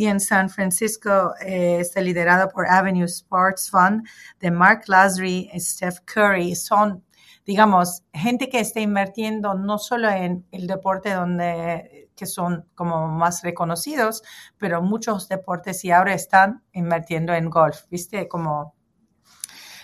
y 0.00 0.06
en 0.06 0.18
San 0.18 0.48
Francisco 0.48 1.34
eh, 1.42 1.76
está 1.78 2.00
liderado 2.00 2.48
por 2.48 2.66
Avenue 2.66 3.04
Sports 3.04 3.70
Fund 3.70 4.08
de 4.40 4.50
Mark 4.50 4.84
Lazary 4.86 5.50
y 5.52 5.60
Steph 5.60 5.98
Curry. 6.06 6.56
Son, 6.56 7.04
digamos, 7.44 8.02
gente 8.14 8.48
que 8.48 8.60
está 8.60 8.80
invirtiendo 8.80 9.52
no 9.52 9.76
solo 9.76 10.08
en 10.08 10.46
el 10.52 10.66
deporte 10.66 11.12
donde 11.12 12.08
que 12.16 12.24
son 12.24 12.64
como 12.74 13.08
más 13.08 13.42
reconocidos, 13.42 14.22
pero 14.56 14.80
muchos 14.80 15.28
deportes 15.28 15.84
y 15.84 15.90
ahora 15.90 16.14
están 16.14 16.62
invirtiendo 16.72 17.34
en 17.34 17.50
golf, 17.50 17.82
¿viste? 17.90 18.26
Como 18.26 18.74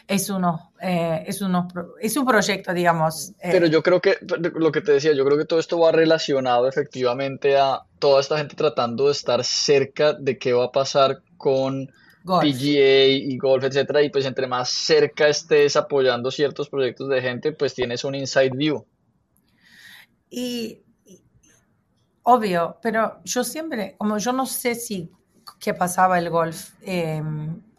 es 0.09 0.31
uno, 0.31 0.73
eh, 0.81 1.25
es 1.27 1.41
uno, 1.41 1.67
es 2.01 2.17
un 2.17 2.25
proyecto, 2.25 2.73
digamos. 2.73 3.31
Eh. 3.41 3.49
Pero 3.51 3.67
yo 3.67 3.83
creo 3.83 4.01
que, 4.01 4.17
lo 4.55 4.71
que 4.71 4.81
te 4.81 4.93
decía, 4.93 5.13
yo 5.13 5.25
creo 5.25 5.37
que 5.37 5.45
todo 5.45 5.59
esto 5.59 5.79
va 5.81 5.91
relacionado 5.91 6.69
efectivamente 6.69 7.57
a 7.57 7.83
toda 7.99 8.21
esta 8.21 8.39
gente 8.39 8.55
tratando 8.55 9.07
de 9.07 9.13
estar 9.13 9.43
cerca 9.45 10.13
de 10.13 10.39
qué 10.39 10.53
va 10.53 10.67
a 10.67 10.73
pasar 10.73 11.23
con 11.37 11.91
PGA 12.25 13.07
y 13.07 13.37
golf, 13.39 13.65
etcétera, 13.65 14.03
y 14.03 14.11
pues 14.11 14.27
entre 14.27 14.47
más 14.47 14.69
cerca 14.69 15.29
estés 15.29 15.77
apoyando 15.77 16.31
ciertos 16.31 16.69
proyectos 16.69 17.09
de 17.09 17.23
gente, 17.23 17.53
pues 17.53 17.75
tienes 17.75 18.05
un 18.05 18.15
inside 18.15 18.51
view. 18.51 18.85
Y, 20.31 20.83
obvio, 22.23 22.79
pero 22.81 23.21
yo 23.25 23.43
siempre, 23.43 23.95
como 23.99 24.19
yo 24.19 24.33
no 24.33 24.47
sé 24.47 24.75
si 24.75 25.11
qué 25.61 25.75
pasaba 25.75 26.19
el 26.19 26.31
golf 26.31 26.73
eh, 26.83 27.23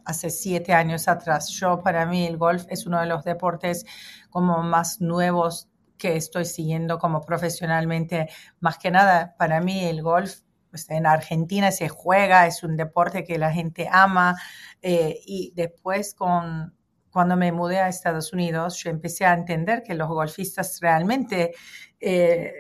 hace 0.08 0.30
siete 0.30 0.74
años 0.74 1.08
atrás. 1.08 1.50
Yo, 1.50 1.82
para 1.84 2.06
mí, 2.06 2.26
el 2.26 2.38
golf 2.38 2.66
es 2.70 2.86
uno 2.86 3.00
de 3.02 3.08
los 3.08 3.26
deportes 3.26 3.86
como 4.30 4.64
más 4.64 5.02
nuevos 5.02 5.70
que 5.98 6.16
estoy 6.16 6.46
siguiendo 6.46 6.98
como 6.98 7.22
profesionalmente. 7.22 8.30
Más 8.62 8.78
que 8.78 8.90
nada, 8.90 9.36
para 9.38 9.60
mí 9.60 9.84
el 9.84 10.02
golf 10.02 10.40
pues, 10.70 10.90
en 10.90 11.06
Argentina 11.06 11.72
se 11.72 11.90
juega, 11.90 12.48
es 12.48 12.64
un 12.64 12.78
deporte 12.78 13.26
que 13.26 13.38
la 13.38 13.52
gente 13.52 13.90
ama 13.92 14.36
eh, 14.82 15.20
y 15.26 15.52
después 15.56 16.14
con, 16.14 16.74
cuando 17.12 17.36
me 17.36 17.52
mudé 17.52 17.80
a 17.80 17.90
Estados 17.90 18.32
Unidos, 18.32 18.78
yo 18.82 18.90
empecé 18.90 19.26
a 19.26 19.34
entender 19.34 19.84
que 19.84 19.94
los 19.94 20.08
golfistas 20.08 20.80
realmente 20.80 21.54
eh, 22.00 22.54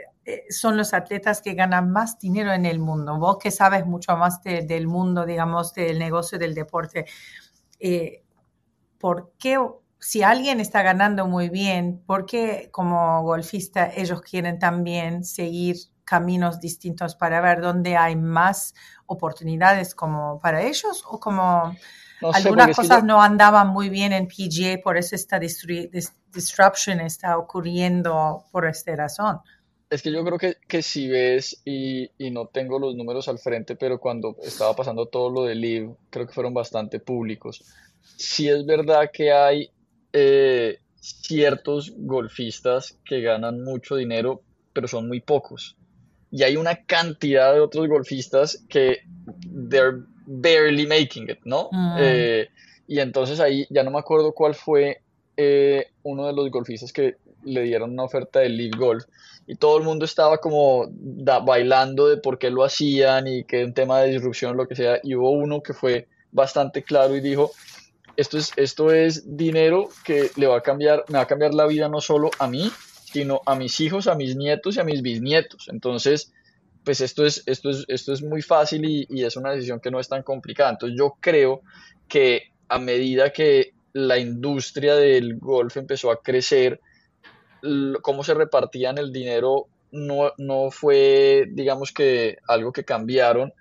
son 0.49 0.77
los 0.77 0.93
atletas 0.93 1.41
que 1.41 1.53
ganan 1.53 1.91
más 1.91 2.19
dinero 2.19 2.53
en 2.53 2.65
el 2.65 2.79
mundo. 2.79 3.17
Vos 3.17 3.37
que 3.37 3.51
sabes 3.51 3.85
mucho 3.85 4.15
más 4.17 4.41
del 4.43 4.87
mundo, 4.87 5.25
digamos, 5.25 5.73
del 5.73 5.99
negocio 5.99 6.37
del 6.37 6.53
deporte, 6.53 7.05
¿por 8.99 9.33
qué 9.37 9.57
si 9.99 10.23
alguien 10.23 10.59
está 10.59 10.83
ganando 10.83 11.27
muy 11.27 11.49
bien, 11.49 12.03
¿por 12.05 12.25
qué 12.25 12.69
como 12.71 13.23
golfista 13.23 13.91
ellos 13.95 14.21
quieren 14.21 14.59
también 14.59 15.23
seguir 15.23 15.77
caminos 16.05 16.59
distintos 16.59 17.15
para 17.15 17.41
ver 17.41 17.61
dónde 17.61 17.97
hay 17.97 18.15
más 18.15 18.73
oportunidades 19.07 19.95
como 19.95 20.39
para 20.39 20.61
ellos 20.61 21.03
o 21.07 21.19
como 21.19 21.75
algunas 22.33 22.75
cosas 22.75 23.03
no 23.03 23.21
andaban 23.21 23.67
muy 23.67 23.89
bien 23.89 24.13
en 24.13 24.27
PGA, 24.27 24.81
por 24.83 24.97
eso 24.97 25.15
esta 25.15 25.39
disruption 25.39 27.01
está 27.01 27.37
ocurriendo 27.37 28.45
por 28.51 28.65
esta 28.65 28.95
razón. 28.95 29.39
Es 29.89 30.01
que 30.01 30.11
yo 30.11 30.23
creo 30.25 30.37
que, 30.37 30.57
que 30.67 30.81
si 30.81 31.07
ves, 31.07 31.61
y, 31.63 32.11
y, 32.17 32.29
no 32.31 32.47
tengo 32.47 32.77
los 32.77 32.95
números 32.95 33.27
al 33.29 33.39
frente, 33.39 33.75
pero 33.75 33.99
cuando 33.99 34.35
estaba 34.43 34.75
pasando 34.75 35.05
todo 35.05 35.29
lo 35.29 35.43
de 35.45 35.55
Live, 35.55 35.95
creo 36.09 36.27
que 36.27 36.33
fueron 36.33 36.53
bastante 36.53 36.99
públicos. 36.99 37.63
Sí 38.17 38.49
es 38.49 38.65
verdad 38.65 39.09
que 39.13 39.31
hay 39.31 39.71
eh, 40.11 40.79
ciertos 40.99 41.93
golfistas 41.95 42.97
que 43.05 43.21
ganan 43.21 43.63
mucho 43.63 43.95
dinero, 43.95 44.41
pero 44.73 44.87
son 44.87 45.07
muy 45.07 45.21
pocos. 45.21 45.77
Y 46.31 46.43
hay 46.43 46.57
una 46.57 46.83
cantidad 46.83 47.53
de 47.53 47.61
otros 47.61 47.87
golfistas 47.87 48.65
que 48.67 48.99
they're 49.69 50.03
barely 50.25 50.85
making 50.85 51.29
it, 51.29 51.39
¿no? 51.45 51.69
Mm. 51.71 51.95
Eh, 51.99 52.49
y 52.87 52.99
entonces 52.99 53.39
ahí 53.39 53.65
ya 53.69 53.83
no 53.83 53.91
me 53.91 53.99
acuerdo 53.99 54.33
cuál 54.33 54.55
fue 54.55 55.01
eh, 55.37 55.87
uno 56.03 56.27
de 56.27 56.33
los 56.33 56.49
golfistas 56.51 56.91
que 56.91 57.15
le 57.47 57.61
dieron 57.63 57.91
una 57.91 58.03
oferta 58.03 58.39
de 58.39 58.49
League 58.49 58.77
Golf 58.77 59.05
y 59.47 59.55
todo 59.55 59.77
el 59.77 59.83
mundo 59.83 60.05
estaba 60.05 60.37
como 60.39 60.87
bailando 60.91 62.07
de 62.09 62.17
por 62.17 62.37
qué 62.37 62.51
lo 62.51 62.65
hacían 62.65 63.27
y 63.27 63.45
que 63.45 63.63
un 63.63 63.73
tema 63.73 64.01
de 64.01 64.11
disrupción, 64.11 64.57
lo 64.57 64.67
que 64.67 64.75
sea, 64.75 64.99
y 65.01 65.15
hubo 65.15 65.31
uno 65.31 65.63
que 65.63 65.73
fue 65.73 66.07
bastante 66.31 66.83
claro 66.83 67.15
y 67.15 67.21
dijo, 67.21 67.51
esto 68.17 68.37
es, 68.37 68.51
esto 68.57 68.91
es 68.91 69.37
dinero 69.37 69.89
que 70.03 70.31
le 70.35 70.47
va 70.47 70.57
a 70.57 70.61
cambiar, 70.61 71.05
me 71.07 71.17
va 71.17 71.23
a 71.23 71.27
cambiar 71.27 71.53
la 71.53 71.65
vida 71.65 71.87
no 71.87 72.01
solo 72.01 72.29
a 72.39 72.47
mí, 72.47 72.69
sino 73.05 73.41
a 73.45 73.55
mis 73.55 73.79
hijos, 73.79 74.07
a 74.07 74.15
mis 74.15 74.35
nietos 74.35 74.75
y 74.75 74.79
a 74.81 74.83
mis 74.83 75.01
bisnietos. 75.01 75.69
Entonces, 75.69 76.33
pues 76.83 76.99
esto 76.99 77.25
es, 77.25 77.43
esto 77.45 77.69
es, 77.69 77.85
esto 77.87 78.11
es 78.11 78.21
muy 78.21 78.41
fácil 78.41 78.83
y, 78.83 79.07
y 79.09 79.23
es 79.23 79.37
una 79.37 79.51
decisión 79.51 79.79
que 79.79 79.91
no 79.91 79.99
es 79.99 80.09
tan 80.09 80.23
complicada. 80.23 80.71
Entonces 80.71 80.97
yo 80.97 81.15
creo 81.21 81.61
que 82.09 82.51
a 82.67 82.79
medida 82.79 83.31
que 83.31 83.73
la 83.93 84.17
industria 84.17 84.95
del 84.95 85.37
golf 85.37 85.77
empezó 85.77 86.11
a 86.11 86.21
crecer, 86.21 86.81
cómo 88.01 88.23
se 88.23 88.33
repartían 88.33 88.97
el 88.97 89.11
dinero 89.11 89.67
no, 89.91 90.31
no 90.37 90.69
fue, 90.71 91.45
digamos 91.49 91.91
que, 91.91 92.37
algo 92.47 92.71
que 92.71 92.83
cambiaron, 92.83 93.53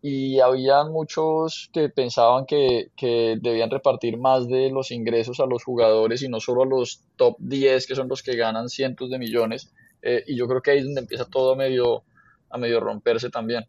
y 0.00 0.38
había 0.40 0.84
muchos 0.84 1.70
que 1.72 1.88
pensaban 1.88 2.46
que, 2.46 2.90
que, 2.96 3.36
debían 3.40 3.70
repartir 3.70 4.16
más 4.16 4.48
de 4.48 4.70
los 4.70 4.90
ingresos 4.90 5.40
a 5.40 5.46
los 5.46 5.64
jugadores 5.64 6.22
y 6.22 6.28
no 6.28 6.40
solo 6.40 6.62
a 6.62 6.66
los 6.66 7.02
top 7.16 7.36
10 7.40 7.86
que 7.86 7.96
son 7.96 8.08
los 8.08 8.22
que 8.22 8.36
ganan 8.36 8.68
cientos 8.68 9.10
de 9.10 9.18
millones 9.18 9.72
eh, 10.02 10.22
y 10.26 10.36
yo 10.36 10.46
creo 10.46 10.62
que 10.62 10.70
ahí 10.70 10.78
es 10.78 10.84
donde 10.84 11.00
empieza 11.00 11.24
todo 11.24 11.52
a 11.52 11.56
medio, 11.56 12.04
a 12.50 12.58
medio 12.58 12.80
romperse 12.80 13.30
también. 13.30 13.64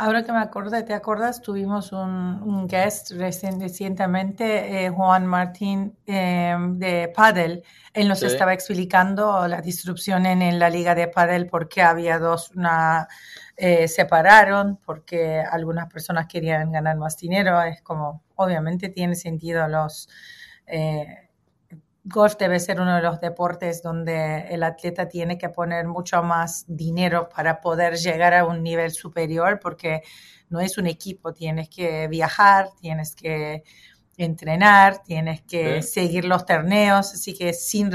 Ahora 0.00 0.22
que 0.22 0.30
me 0.30 0.38
acordé, 0.38 0.84
¿te 0.84 0.94
acuerdas? 0.94 1.42
Tuvimos 1.42 1.90
un, 1.90 2.40
un 2.42 2.68
guest 2.68 3.10
recientemente, 3.10 4.84
eh, 4.84 4.90
Juan 4.90 5.26
Martín 5.26 5.96
eh, 6.06 6.56
de 6.74 7.12
Padel. 7.14 7.64
Él 7.92 8.06
nos 8.06 8.22
estaba 8.22 8.52
explicando 8.54 9.48
la 9.48 9.60
disrupción 9.60 10.24
en, 10.26 10.58
la 10.60 10.70
liga 10.70 10.94
de 10.94 11.08
Padel 11.08 11.48
porque 11.48 11.82
había 11.82 12.20
dos, 12.20 12.52
una, 12.54 13.08
eh, 13.56 13.88
separaron 13.88 14.76
porque 14.86 15.40
algunas 15.40 15.92
personas 15.92 16.28
querían 16.28 16.70
ganar 16.70 16.96
más 16.96 17.16
dinero. 17.16 17.60
Es 17.62 17.82
como, 17.82 18.22
obviamente 18.36 18.90
tiene 18.90 19.16
sentido 19.16 19.66
los 19.66 20.08
golf 22.04 22.36
debe 22.38 22.60
ser 22.60 22.80
uno 22.80 22.96
de 22.96 23.02
los 23.02 23.20
deportes 23.20 23.82
donde 23.82 24.46
el 24.48 24.62
atleta 24.62 25.08
tiene 25.08 25.38
que 25.38 25.48
poner 25.48 25.86
mucho 25.86 26.22
más 26.22 26.64
dinero 26.68 27.28
para 27.28 27.60
poder 27.60 27.96
llegar 27.96 28.34
a 28.34 28.44
un 28.44 28.62
nivel 28.62 28.92
superior 28.92 29.58
porque 29.60 30.02
no 30.48 30.60
es 30.60 30.78
un 30.78 30.86
equipo, 30.86 31.32
tienes 31.32 31.68
que 31.68 32.08
viajar, 32.08 32.70
tienes 32.80 33.14
que 33.14 33.64
entrenar, 34.16 35.02
tienes 35.04 35.42
que 35.42 35.82
seguir 35.82 36.24
los 36.24 36.44
torneos, 36.44 37.12
así 37.12 37.34
que 37.34 37.52
sin 37.52 37.90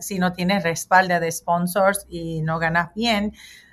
si 0.00 0.18
no 0.18 0.32
tienes 0.32 0.62
respaldo 0.62 1.18
de 1.18 1.32
sponsors 1.32 2.06
y 2.08 2.42
no 2.42 2.58
ganas 2.58 2.94
bien, 2.94 3.32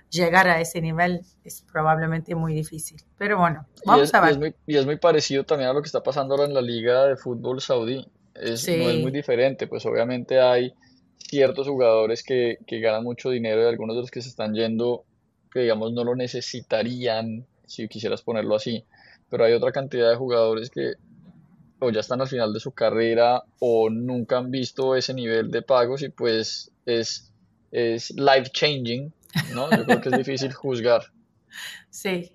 llegar 0.09 0.47
a 0.47 0.59
ese 0.59 0.81
nivel 0.81 1.21
es 1.43 1.61
probablemente 1.71 2.33
muy 2.33 2.53
difícil. 2.53 3.01
Pero 3.17 3.37
bueno, 3.37 3.67
vamos 3.85 4.13
a 4.13 4.19
ver. 4.19 4.29
Y 4.29 4.33
es, 4.33 4.39
muy, 4.39 4.55
y 4.65 4.77
es 4.77 4.85
muy 4.85 4.97
parecido 4.97 5.43
también 5.43 5.69
a 5.69 5.73
lo 5.73 5.81
que 5.81 5.87
está 5.87 6.01
pasando 6.01 6.33
ahora 6.33 6.45
en 6.45 6.53
la 6.53 6.61
liga 6.61 7.05
de 7.05 7.17
fútbol 7.17 7.61
saudí 7.61 8.07
es, 8.41 8.67
no 8.67 8.89
es 8.89 8.99
muy 9.01 9.11
diferente, 9.11 9.67
pues 9.67 9.85
obviamente 9.85 10.39
hay 10.39 10.73
ciertos 11.17 11.67
jugadores 11.67 12.23
que, 12.23 12.57
que, 12.67 12.79
ganan 12.79 13.03
mucho 13.03 13.29
dinero 13.29 13.63
y 13.63 13.67
algunos 13.67 13.95
de 13.95 14.01
los 14.01 14.11
que 14.11 14.21
se 14.21 14.29
están 14.29 14.53
yendo 14.53 15.05
que 15.51 15.61
digamos 15.61 15.93
no 15.93 16.03
lo 16.03 16.15
necesitarían, 16.15 17.45
si 17.65 17.87
quisieras 17.87 18.21
ponerlo 18.21 18.55
así, 18.55 18.83
pero 19.29 19.45
hay 19.45 19.53
otra 19.53 19.71
cantidad 19.71 20.09
de 20.09 20.15
jugadores 20.15 20.69
que 20.69 20.93
o 21.79 21.89
ya 21.89 21.99
están 22.01 22.21
al 22.21 22.27
final 22.27 22.53
de 22.53 22.59
su 22.59 22.71
carrera 22.71 23.43
o 23.59 23.89
nunca 23.89 24.37
han 24.37 24.51
visto 24.51 24.95
ese 24.95 25.13
nivel 25.13 25.49
de 25.49 25.63
pagos 25.63 26.03
y 26.03 26.09
pues 26.09 26.71
es, 26.85 27.31
es 27.71 28.11
life 28.11 28.51
changing, 28.51 29.11
¿no? 29.53 29.69
Yo 29.71 29.85
creo 29.85 30.01
que 30.01 30.09
es 30.09 30.17
difícil 30.17 30.53
juzgar. 30.53 31.01
Sí, 31.89 32.31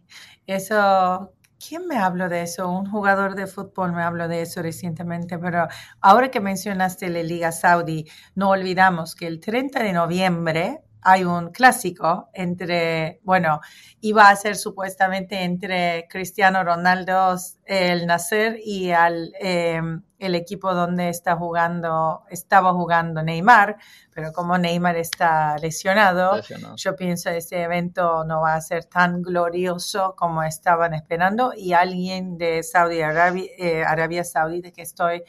eso 0.47 1.33
¿Quién 1.59 1.87
me 1.87 1.97
habló 1.97 2.29
de 2.29 2.43
eso? 2.43 2.71
Un 2.71 2.91
jugador 2.91 3.35
de 3.35 3.47
fútbol 3.47 3.93
me 3.93 4.03
habló 4.03 4.29
de 4.29 4.43
eso 4.43 4.61
recientemente, 4.63 5.39
pero 5.39 5.67
ahora 6.01 6.31
que 6.31 6.41
mencionaste 6.41 7.09
la 7.09 7.23
Liga 7.23 7.51
Saudí, 7.51 8.07
no 8.35 8.51
olvidamos 8.51 9.15
que 9.15 9.27
el 9.27 9.41
30 9.41 9.83
de 9.83 9.93
noviembre 9.95 10.83
hay 11.09 11.23
un 11.23 11.51
clásico 11.53 12.31
entre, 12.33 13.21
bueno, 13.23 13.61
iba 14.01 14.29
a 14.29 14.35
ser 14.35 14.57
supuestamente 14.57 15.45
entre 15.45 16.09
Cristiano 16.11 16.65
Ronaldo, 16.65 17.37
el 17.65 18.07
Nasser 18.09 18.59
y 18.61 18.91
al, 18.91 19.33
em, 19.39 20.03
el 20.19 20.35
equipo 20.35 20.75
donde 20.75 21.09
está 21.09 21.37
jugando, 21.37 22.25
estaba 22.29 22.73
jugando 22.73 23.23
Neymar, 23.23 23.77
pero 24.13 24.33
como 24.33 24.59
Neymar 24.59 24.97
está 24.97 25.57
lesionado, 25.59 26.41
yo 26.75 26.97
pienso 26.97 27.31
que 27.31 27.37
ese 27.37 27.63
evento 27.63 28.25
no 28.25 28.41
va 28.41 28.55
a 28.55 28.61
ser 28.61 28.87
tan 28.87 29.23
glorioso 29.23 30.17
como 30.17 30.43
estaban 30.43 30.93
esperando 30.93 31.53
y 31.57 31.73
alguien 31.73 32.37
de 32.37 32.65
Saudi 32.65 33.01
Arabia, 33.01 33.49
eh, 33.59 33.85
Arabia 33.85 34.25
Saudita 34.25 34.73
que 34.73 34.83
estoy 34.83 35.23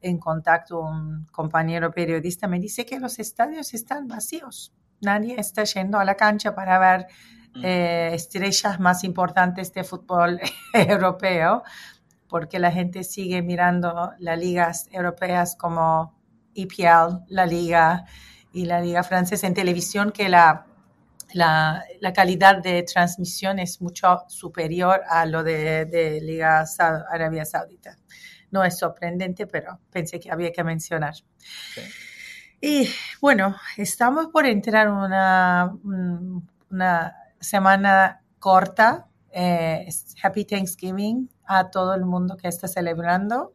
en 0.00 0.18
contacto, 0.18 0.78
un 0.78 1.26
compañero 1.32 1.90
periodista, 1.90 2.46
me 2.46 2.60
dice 2.60 2.86
que 2.86 3.00
los 3.00 3.18
estadios 3.18 3.74
están 3.74 4.06
vacíos 4.06 4.72
nadie 5.04 5.36
está 5.38 5.64
yendo 5.64 5.98
a 5.98 6.04
la 6.04 6.16
cancha 6.16 6.54
para 6.54 6.78
ver 6.78 7.06
eh, 7.62 8.10
estrellas 8.12 8.80
más 8.80 9.04
importantes 9.04 9.72
de 9.72 9.84
fútbol 9.84 10.40
europeo, 10.72 11.62
porque 12.28 12.58
la 12.58 12.72
gente 12.72 13.04
sigue 13.04 13.42
mirando 13.42 14.12
las 14.18 14.38
ligas 14.38 14.88
europeas 14.90 15.54
como 15.54 16.18
EPL, 16.54 17.24
la 17.28 17.46
liga 17.46 18.04
y 18.52 18.64
la 18.64 18.80
liga 18.80 19.02
francesa 19.04 19.46
en 19.46 19.54
televisión, 19.54 20.10
que 20.10 20.28
la, 20.28 20.66
la, 21.32 22.12
calidad 22.14 22.58
de 22.62 22.82
transmisión 22.82 23.58
es 23.58 23.80
mucho 23.80 24.24
superior 24.28 25.02
a 25.08 25.26
lo 25.26 25.42
de, 25.42 25.84
de 25.84 26.20
Liga 26.20 26.64
Arabia 27.10 27.44
Saudita. 27.44 27.96
No 28.50 28.64
es 28.64 28.78
sorprendente, 28.78 29.46
pero 29.46 29.80
pensé 29.90 30.20
que 30.20 30.30
había 30.30 30.52
que 30.52 30.62
mencionar. 30.62 31.14
Y 32.60 32.88
bueno, 33.20 33.56
estamos 33.76 34.28
por 34.28 34.46
entrar 34.46 34.88
una, 34.88 35.76
una 36.70 37.16
semana 37.40 38.22
corta. 38.38 39.08
Eh, 39.30 39.88
happy 40.22 40.44
Thanksgiving 40.44 41.28
a 41.46 41.70
todo 41.70 41.94
el 41.94 42.04
mundo 42.04 42.36
que 42.36 42.48
está 42.48 42.68
celebrando. 42.68 43.52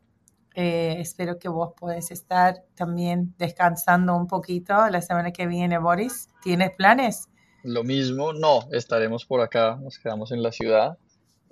Eh, 0.55 0.97
espero 0.99 1.39
que 1.39 1.47
vos 1.47 1.73
podés 1.79 2.11
estar 2.11 2.63
también 2.75 3.33
descansando 3.37 4.15
un 4.15 4.27
poquito 4.27 4.73
la 4.89 5.01
semana 5.01 5.31
que 5.31 5.47
viene, 5.47 5.77
Boris. 5.77 6.27
¿Tienes 6.41 6.71
planes? 6.71 7.29
Lo 7.63 7.83
mismo, 7.83 8.33
no, 8.33 8.67
estaremos 8.71 9.25
por 9.25 9.41
acá, 9.41 9.77
nos 9.81 9.99
quedamos 9.99 10.31
en 10.31 10.43
la 10.43 10.51
ciudad. 10.51 10.97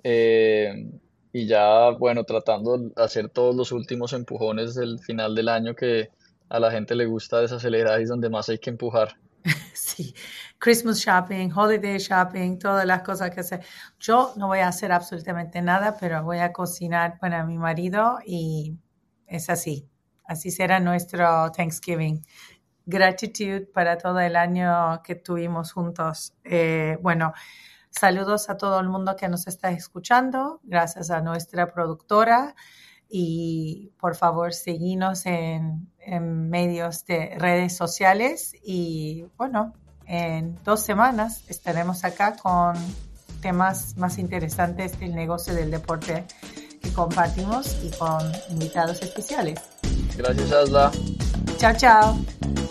Eh, 0.02 0.90
y 1.32 1.46
ya, 1.46 1.90
bueno, 1.90 2.24
tratando 2.24 2.78
de 2.78 2.92
hacer 2.96 3.28
todos 3.28 3.54
los 3.54 3.72
últimos 3.72 4.12
empujones 4.12 4.74
del 4.74 4.98
final 4.98 5.34
del 5.34 5.48
año 5.48 5.74
que 5.74 6.10
a 6.48 6.60
la 6.60 6.70
gente 6.70 6.94
le 6.94 7.06
gusta 7.06 7.40
desacelerar 7.40 8.00
y 8.00 8.04
es 8.04 8.08
donde 8.08 8.30
más 8.30 8.48
hay 8.48 8.58
que 8.58 8.70
empujar. 8.70 9.16
sí, 9.74 10.14
Christmas 10.58 10.98
shopping, 10.98 11.50
holiday 11.54 11.98
shopping, 11.98 12.58
todas 12.58 12.84
las 12.84 13.02
cosas 13.02 13.30
que 13.30 13.40
hace. 13.40 13.60
Yo 13.98 14.32
no 14.36 14.48
voy 14.48 14.60
a 14.60 14.68
hacer 14.68 14.92
absolutamente 14.92 15.62
nada, 15.62 15.96
pero 15.98 16.22
voy 16.22 16.38
a 16.38 16.52
cocinar 16.52 17.18
para 17.18 17.44
mi 17.44 17.58
marido 17.58 18.18
y 18.26 18.76
es 19.26 19.50
así. 19.50 19.88
Así 20.24 20.50
será 20.50 20.80
nuestro 20.80 21.50
Thanksgiving. 21.52 22.24
Gratitud 22.84 23.68
para 23.72 23.98
todo 23.98 24.18
el 24.20 24.36
año 24.36 25.02
que 25.02 25.14
tuvimos 25.14 25.72
juntos. 25.72 26.34
Eh, 26.44 26.98
bueno, 27.02 27.32
saludos 27.90 28.50
a 28.50 28.56
todo 28.56 28.80
el 28.80 28.88
mundo 28.88 29.16
que 29.16 29.28
nos 29.28 29.46
está 29.46 29.70
escuchando. 29.70 30.60
Gracias 30.62 31.10
a 31.10 31.20
nuestra 31.20 31.72
productora 31.72 32.54
y 33.08 33.92
por 34.00 34.16
favor 34.16 34.52
seguinos 34.52 35.26
en, 35.26 35.90
en 36.00 36.50
medios 36.50 37.04
de 37.06 37.34
redes 37.38 37.76
sociales 37.76 38.54
y 38.62 39.24
bueno, 39.36 39.72
en 40.06 40.58
dos 40.64 40.80
semanas 40.80 41.44
estaremos 41.48 42.04
acá 42.04 42.36
con 42.36 42.74
temas 43.40 43.96
más 43.96 44.18
interesantes 44.18 44.98
del 44.98 45.14
negocio 45.14 45.54
del 45.54 45.70
deporte 45.70 46.24
que 46.82 46.92
compartimos 46.92 47.76
y 47.84 47.90
con 47.90 48.20
invitados 48.50 49.02
especiales. 49.02 49.60
Gracias, 50.16 50.52
Asla. 50.52 50.90
Chao, 51.58 51.74
chao. 51.76 52.67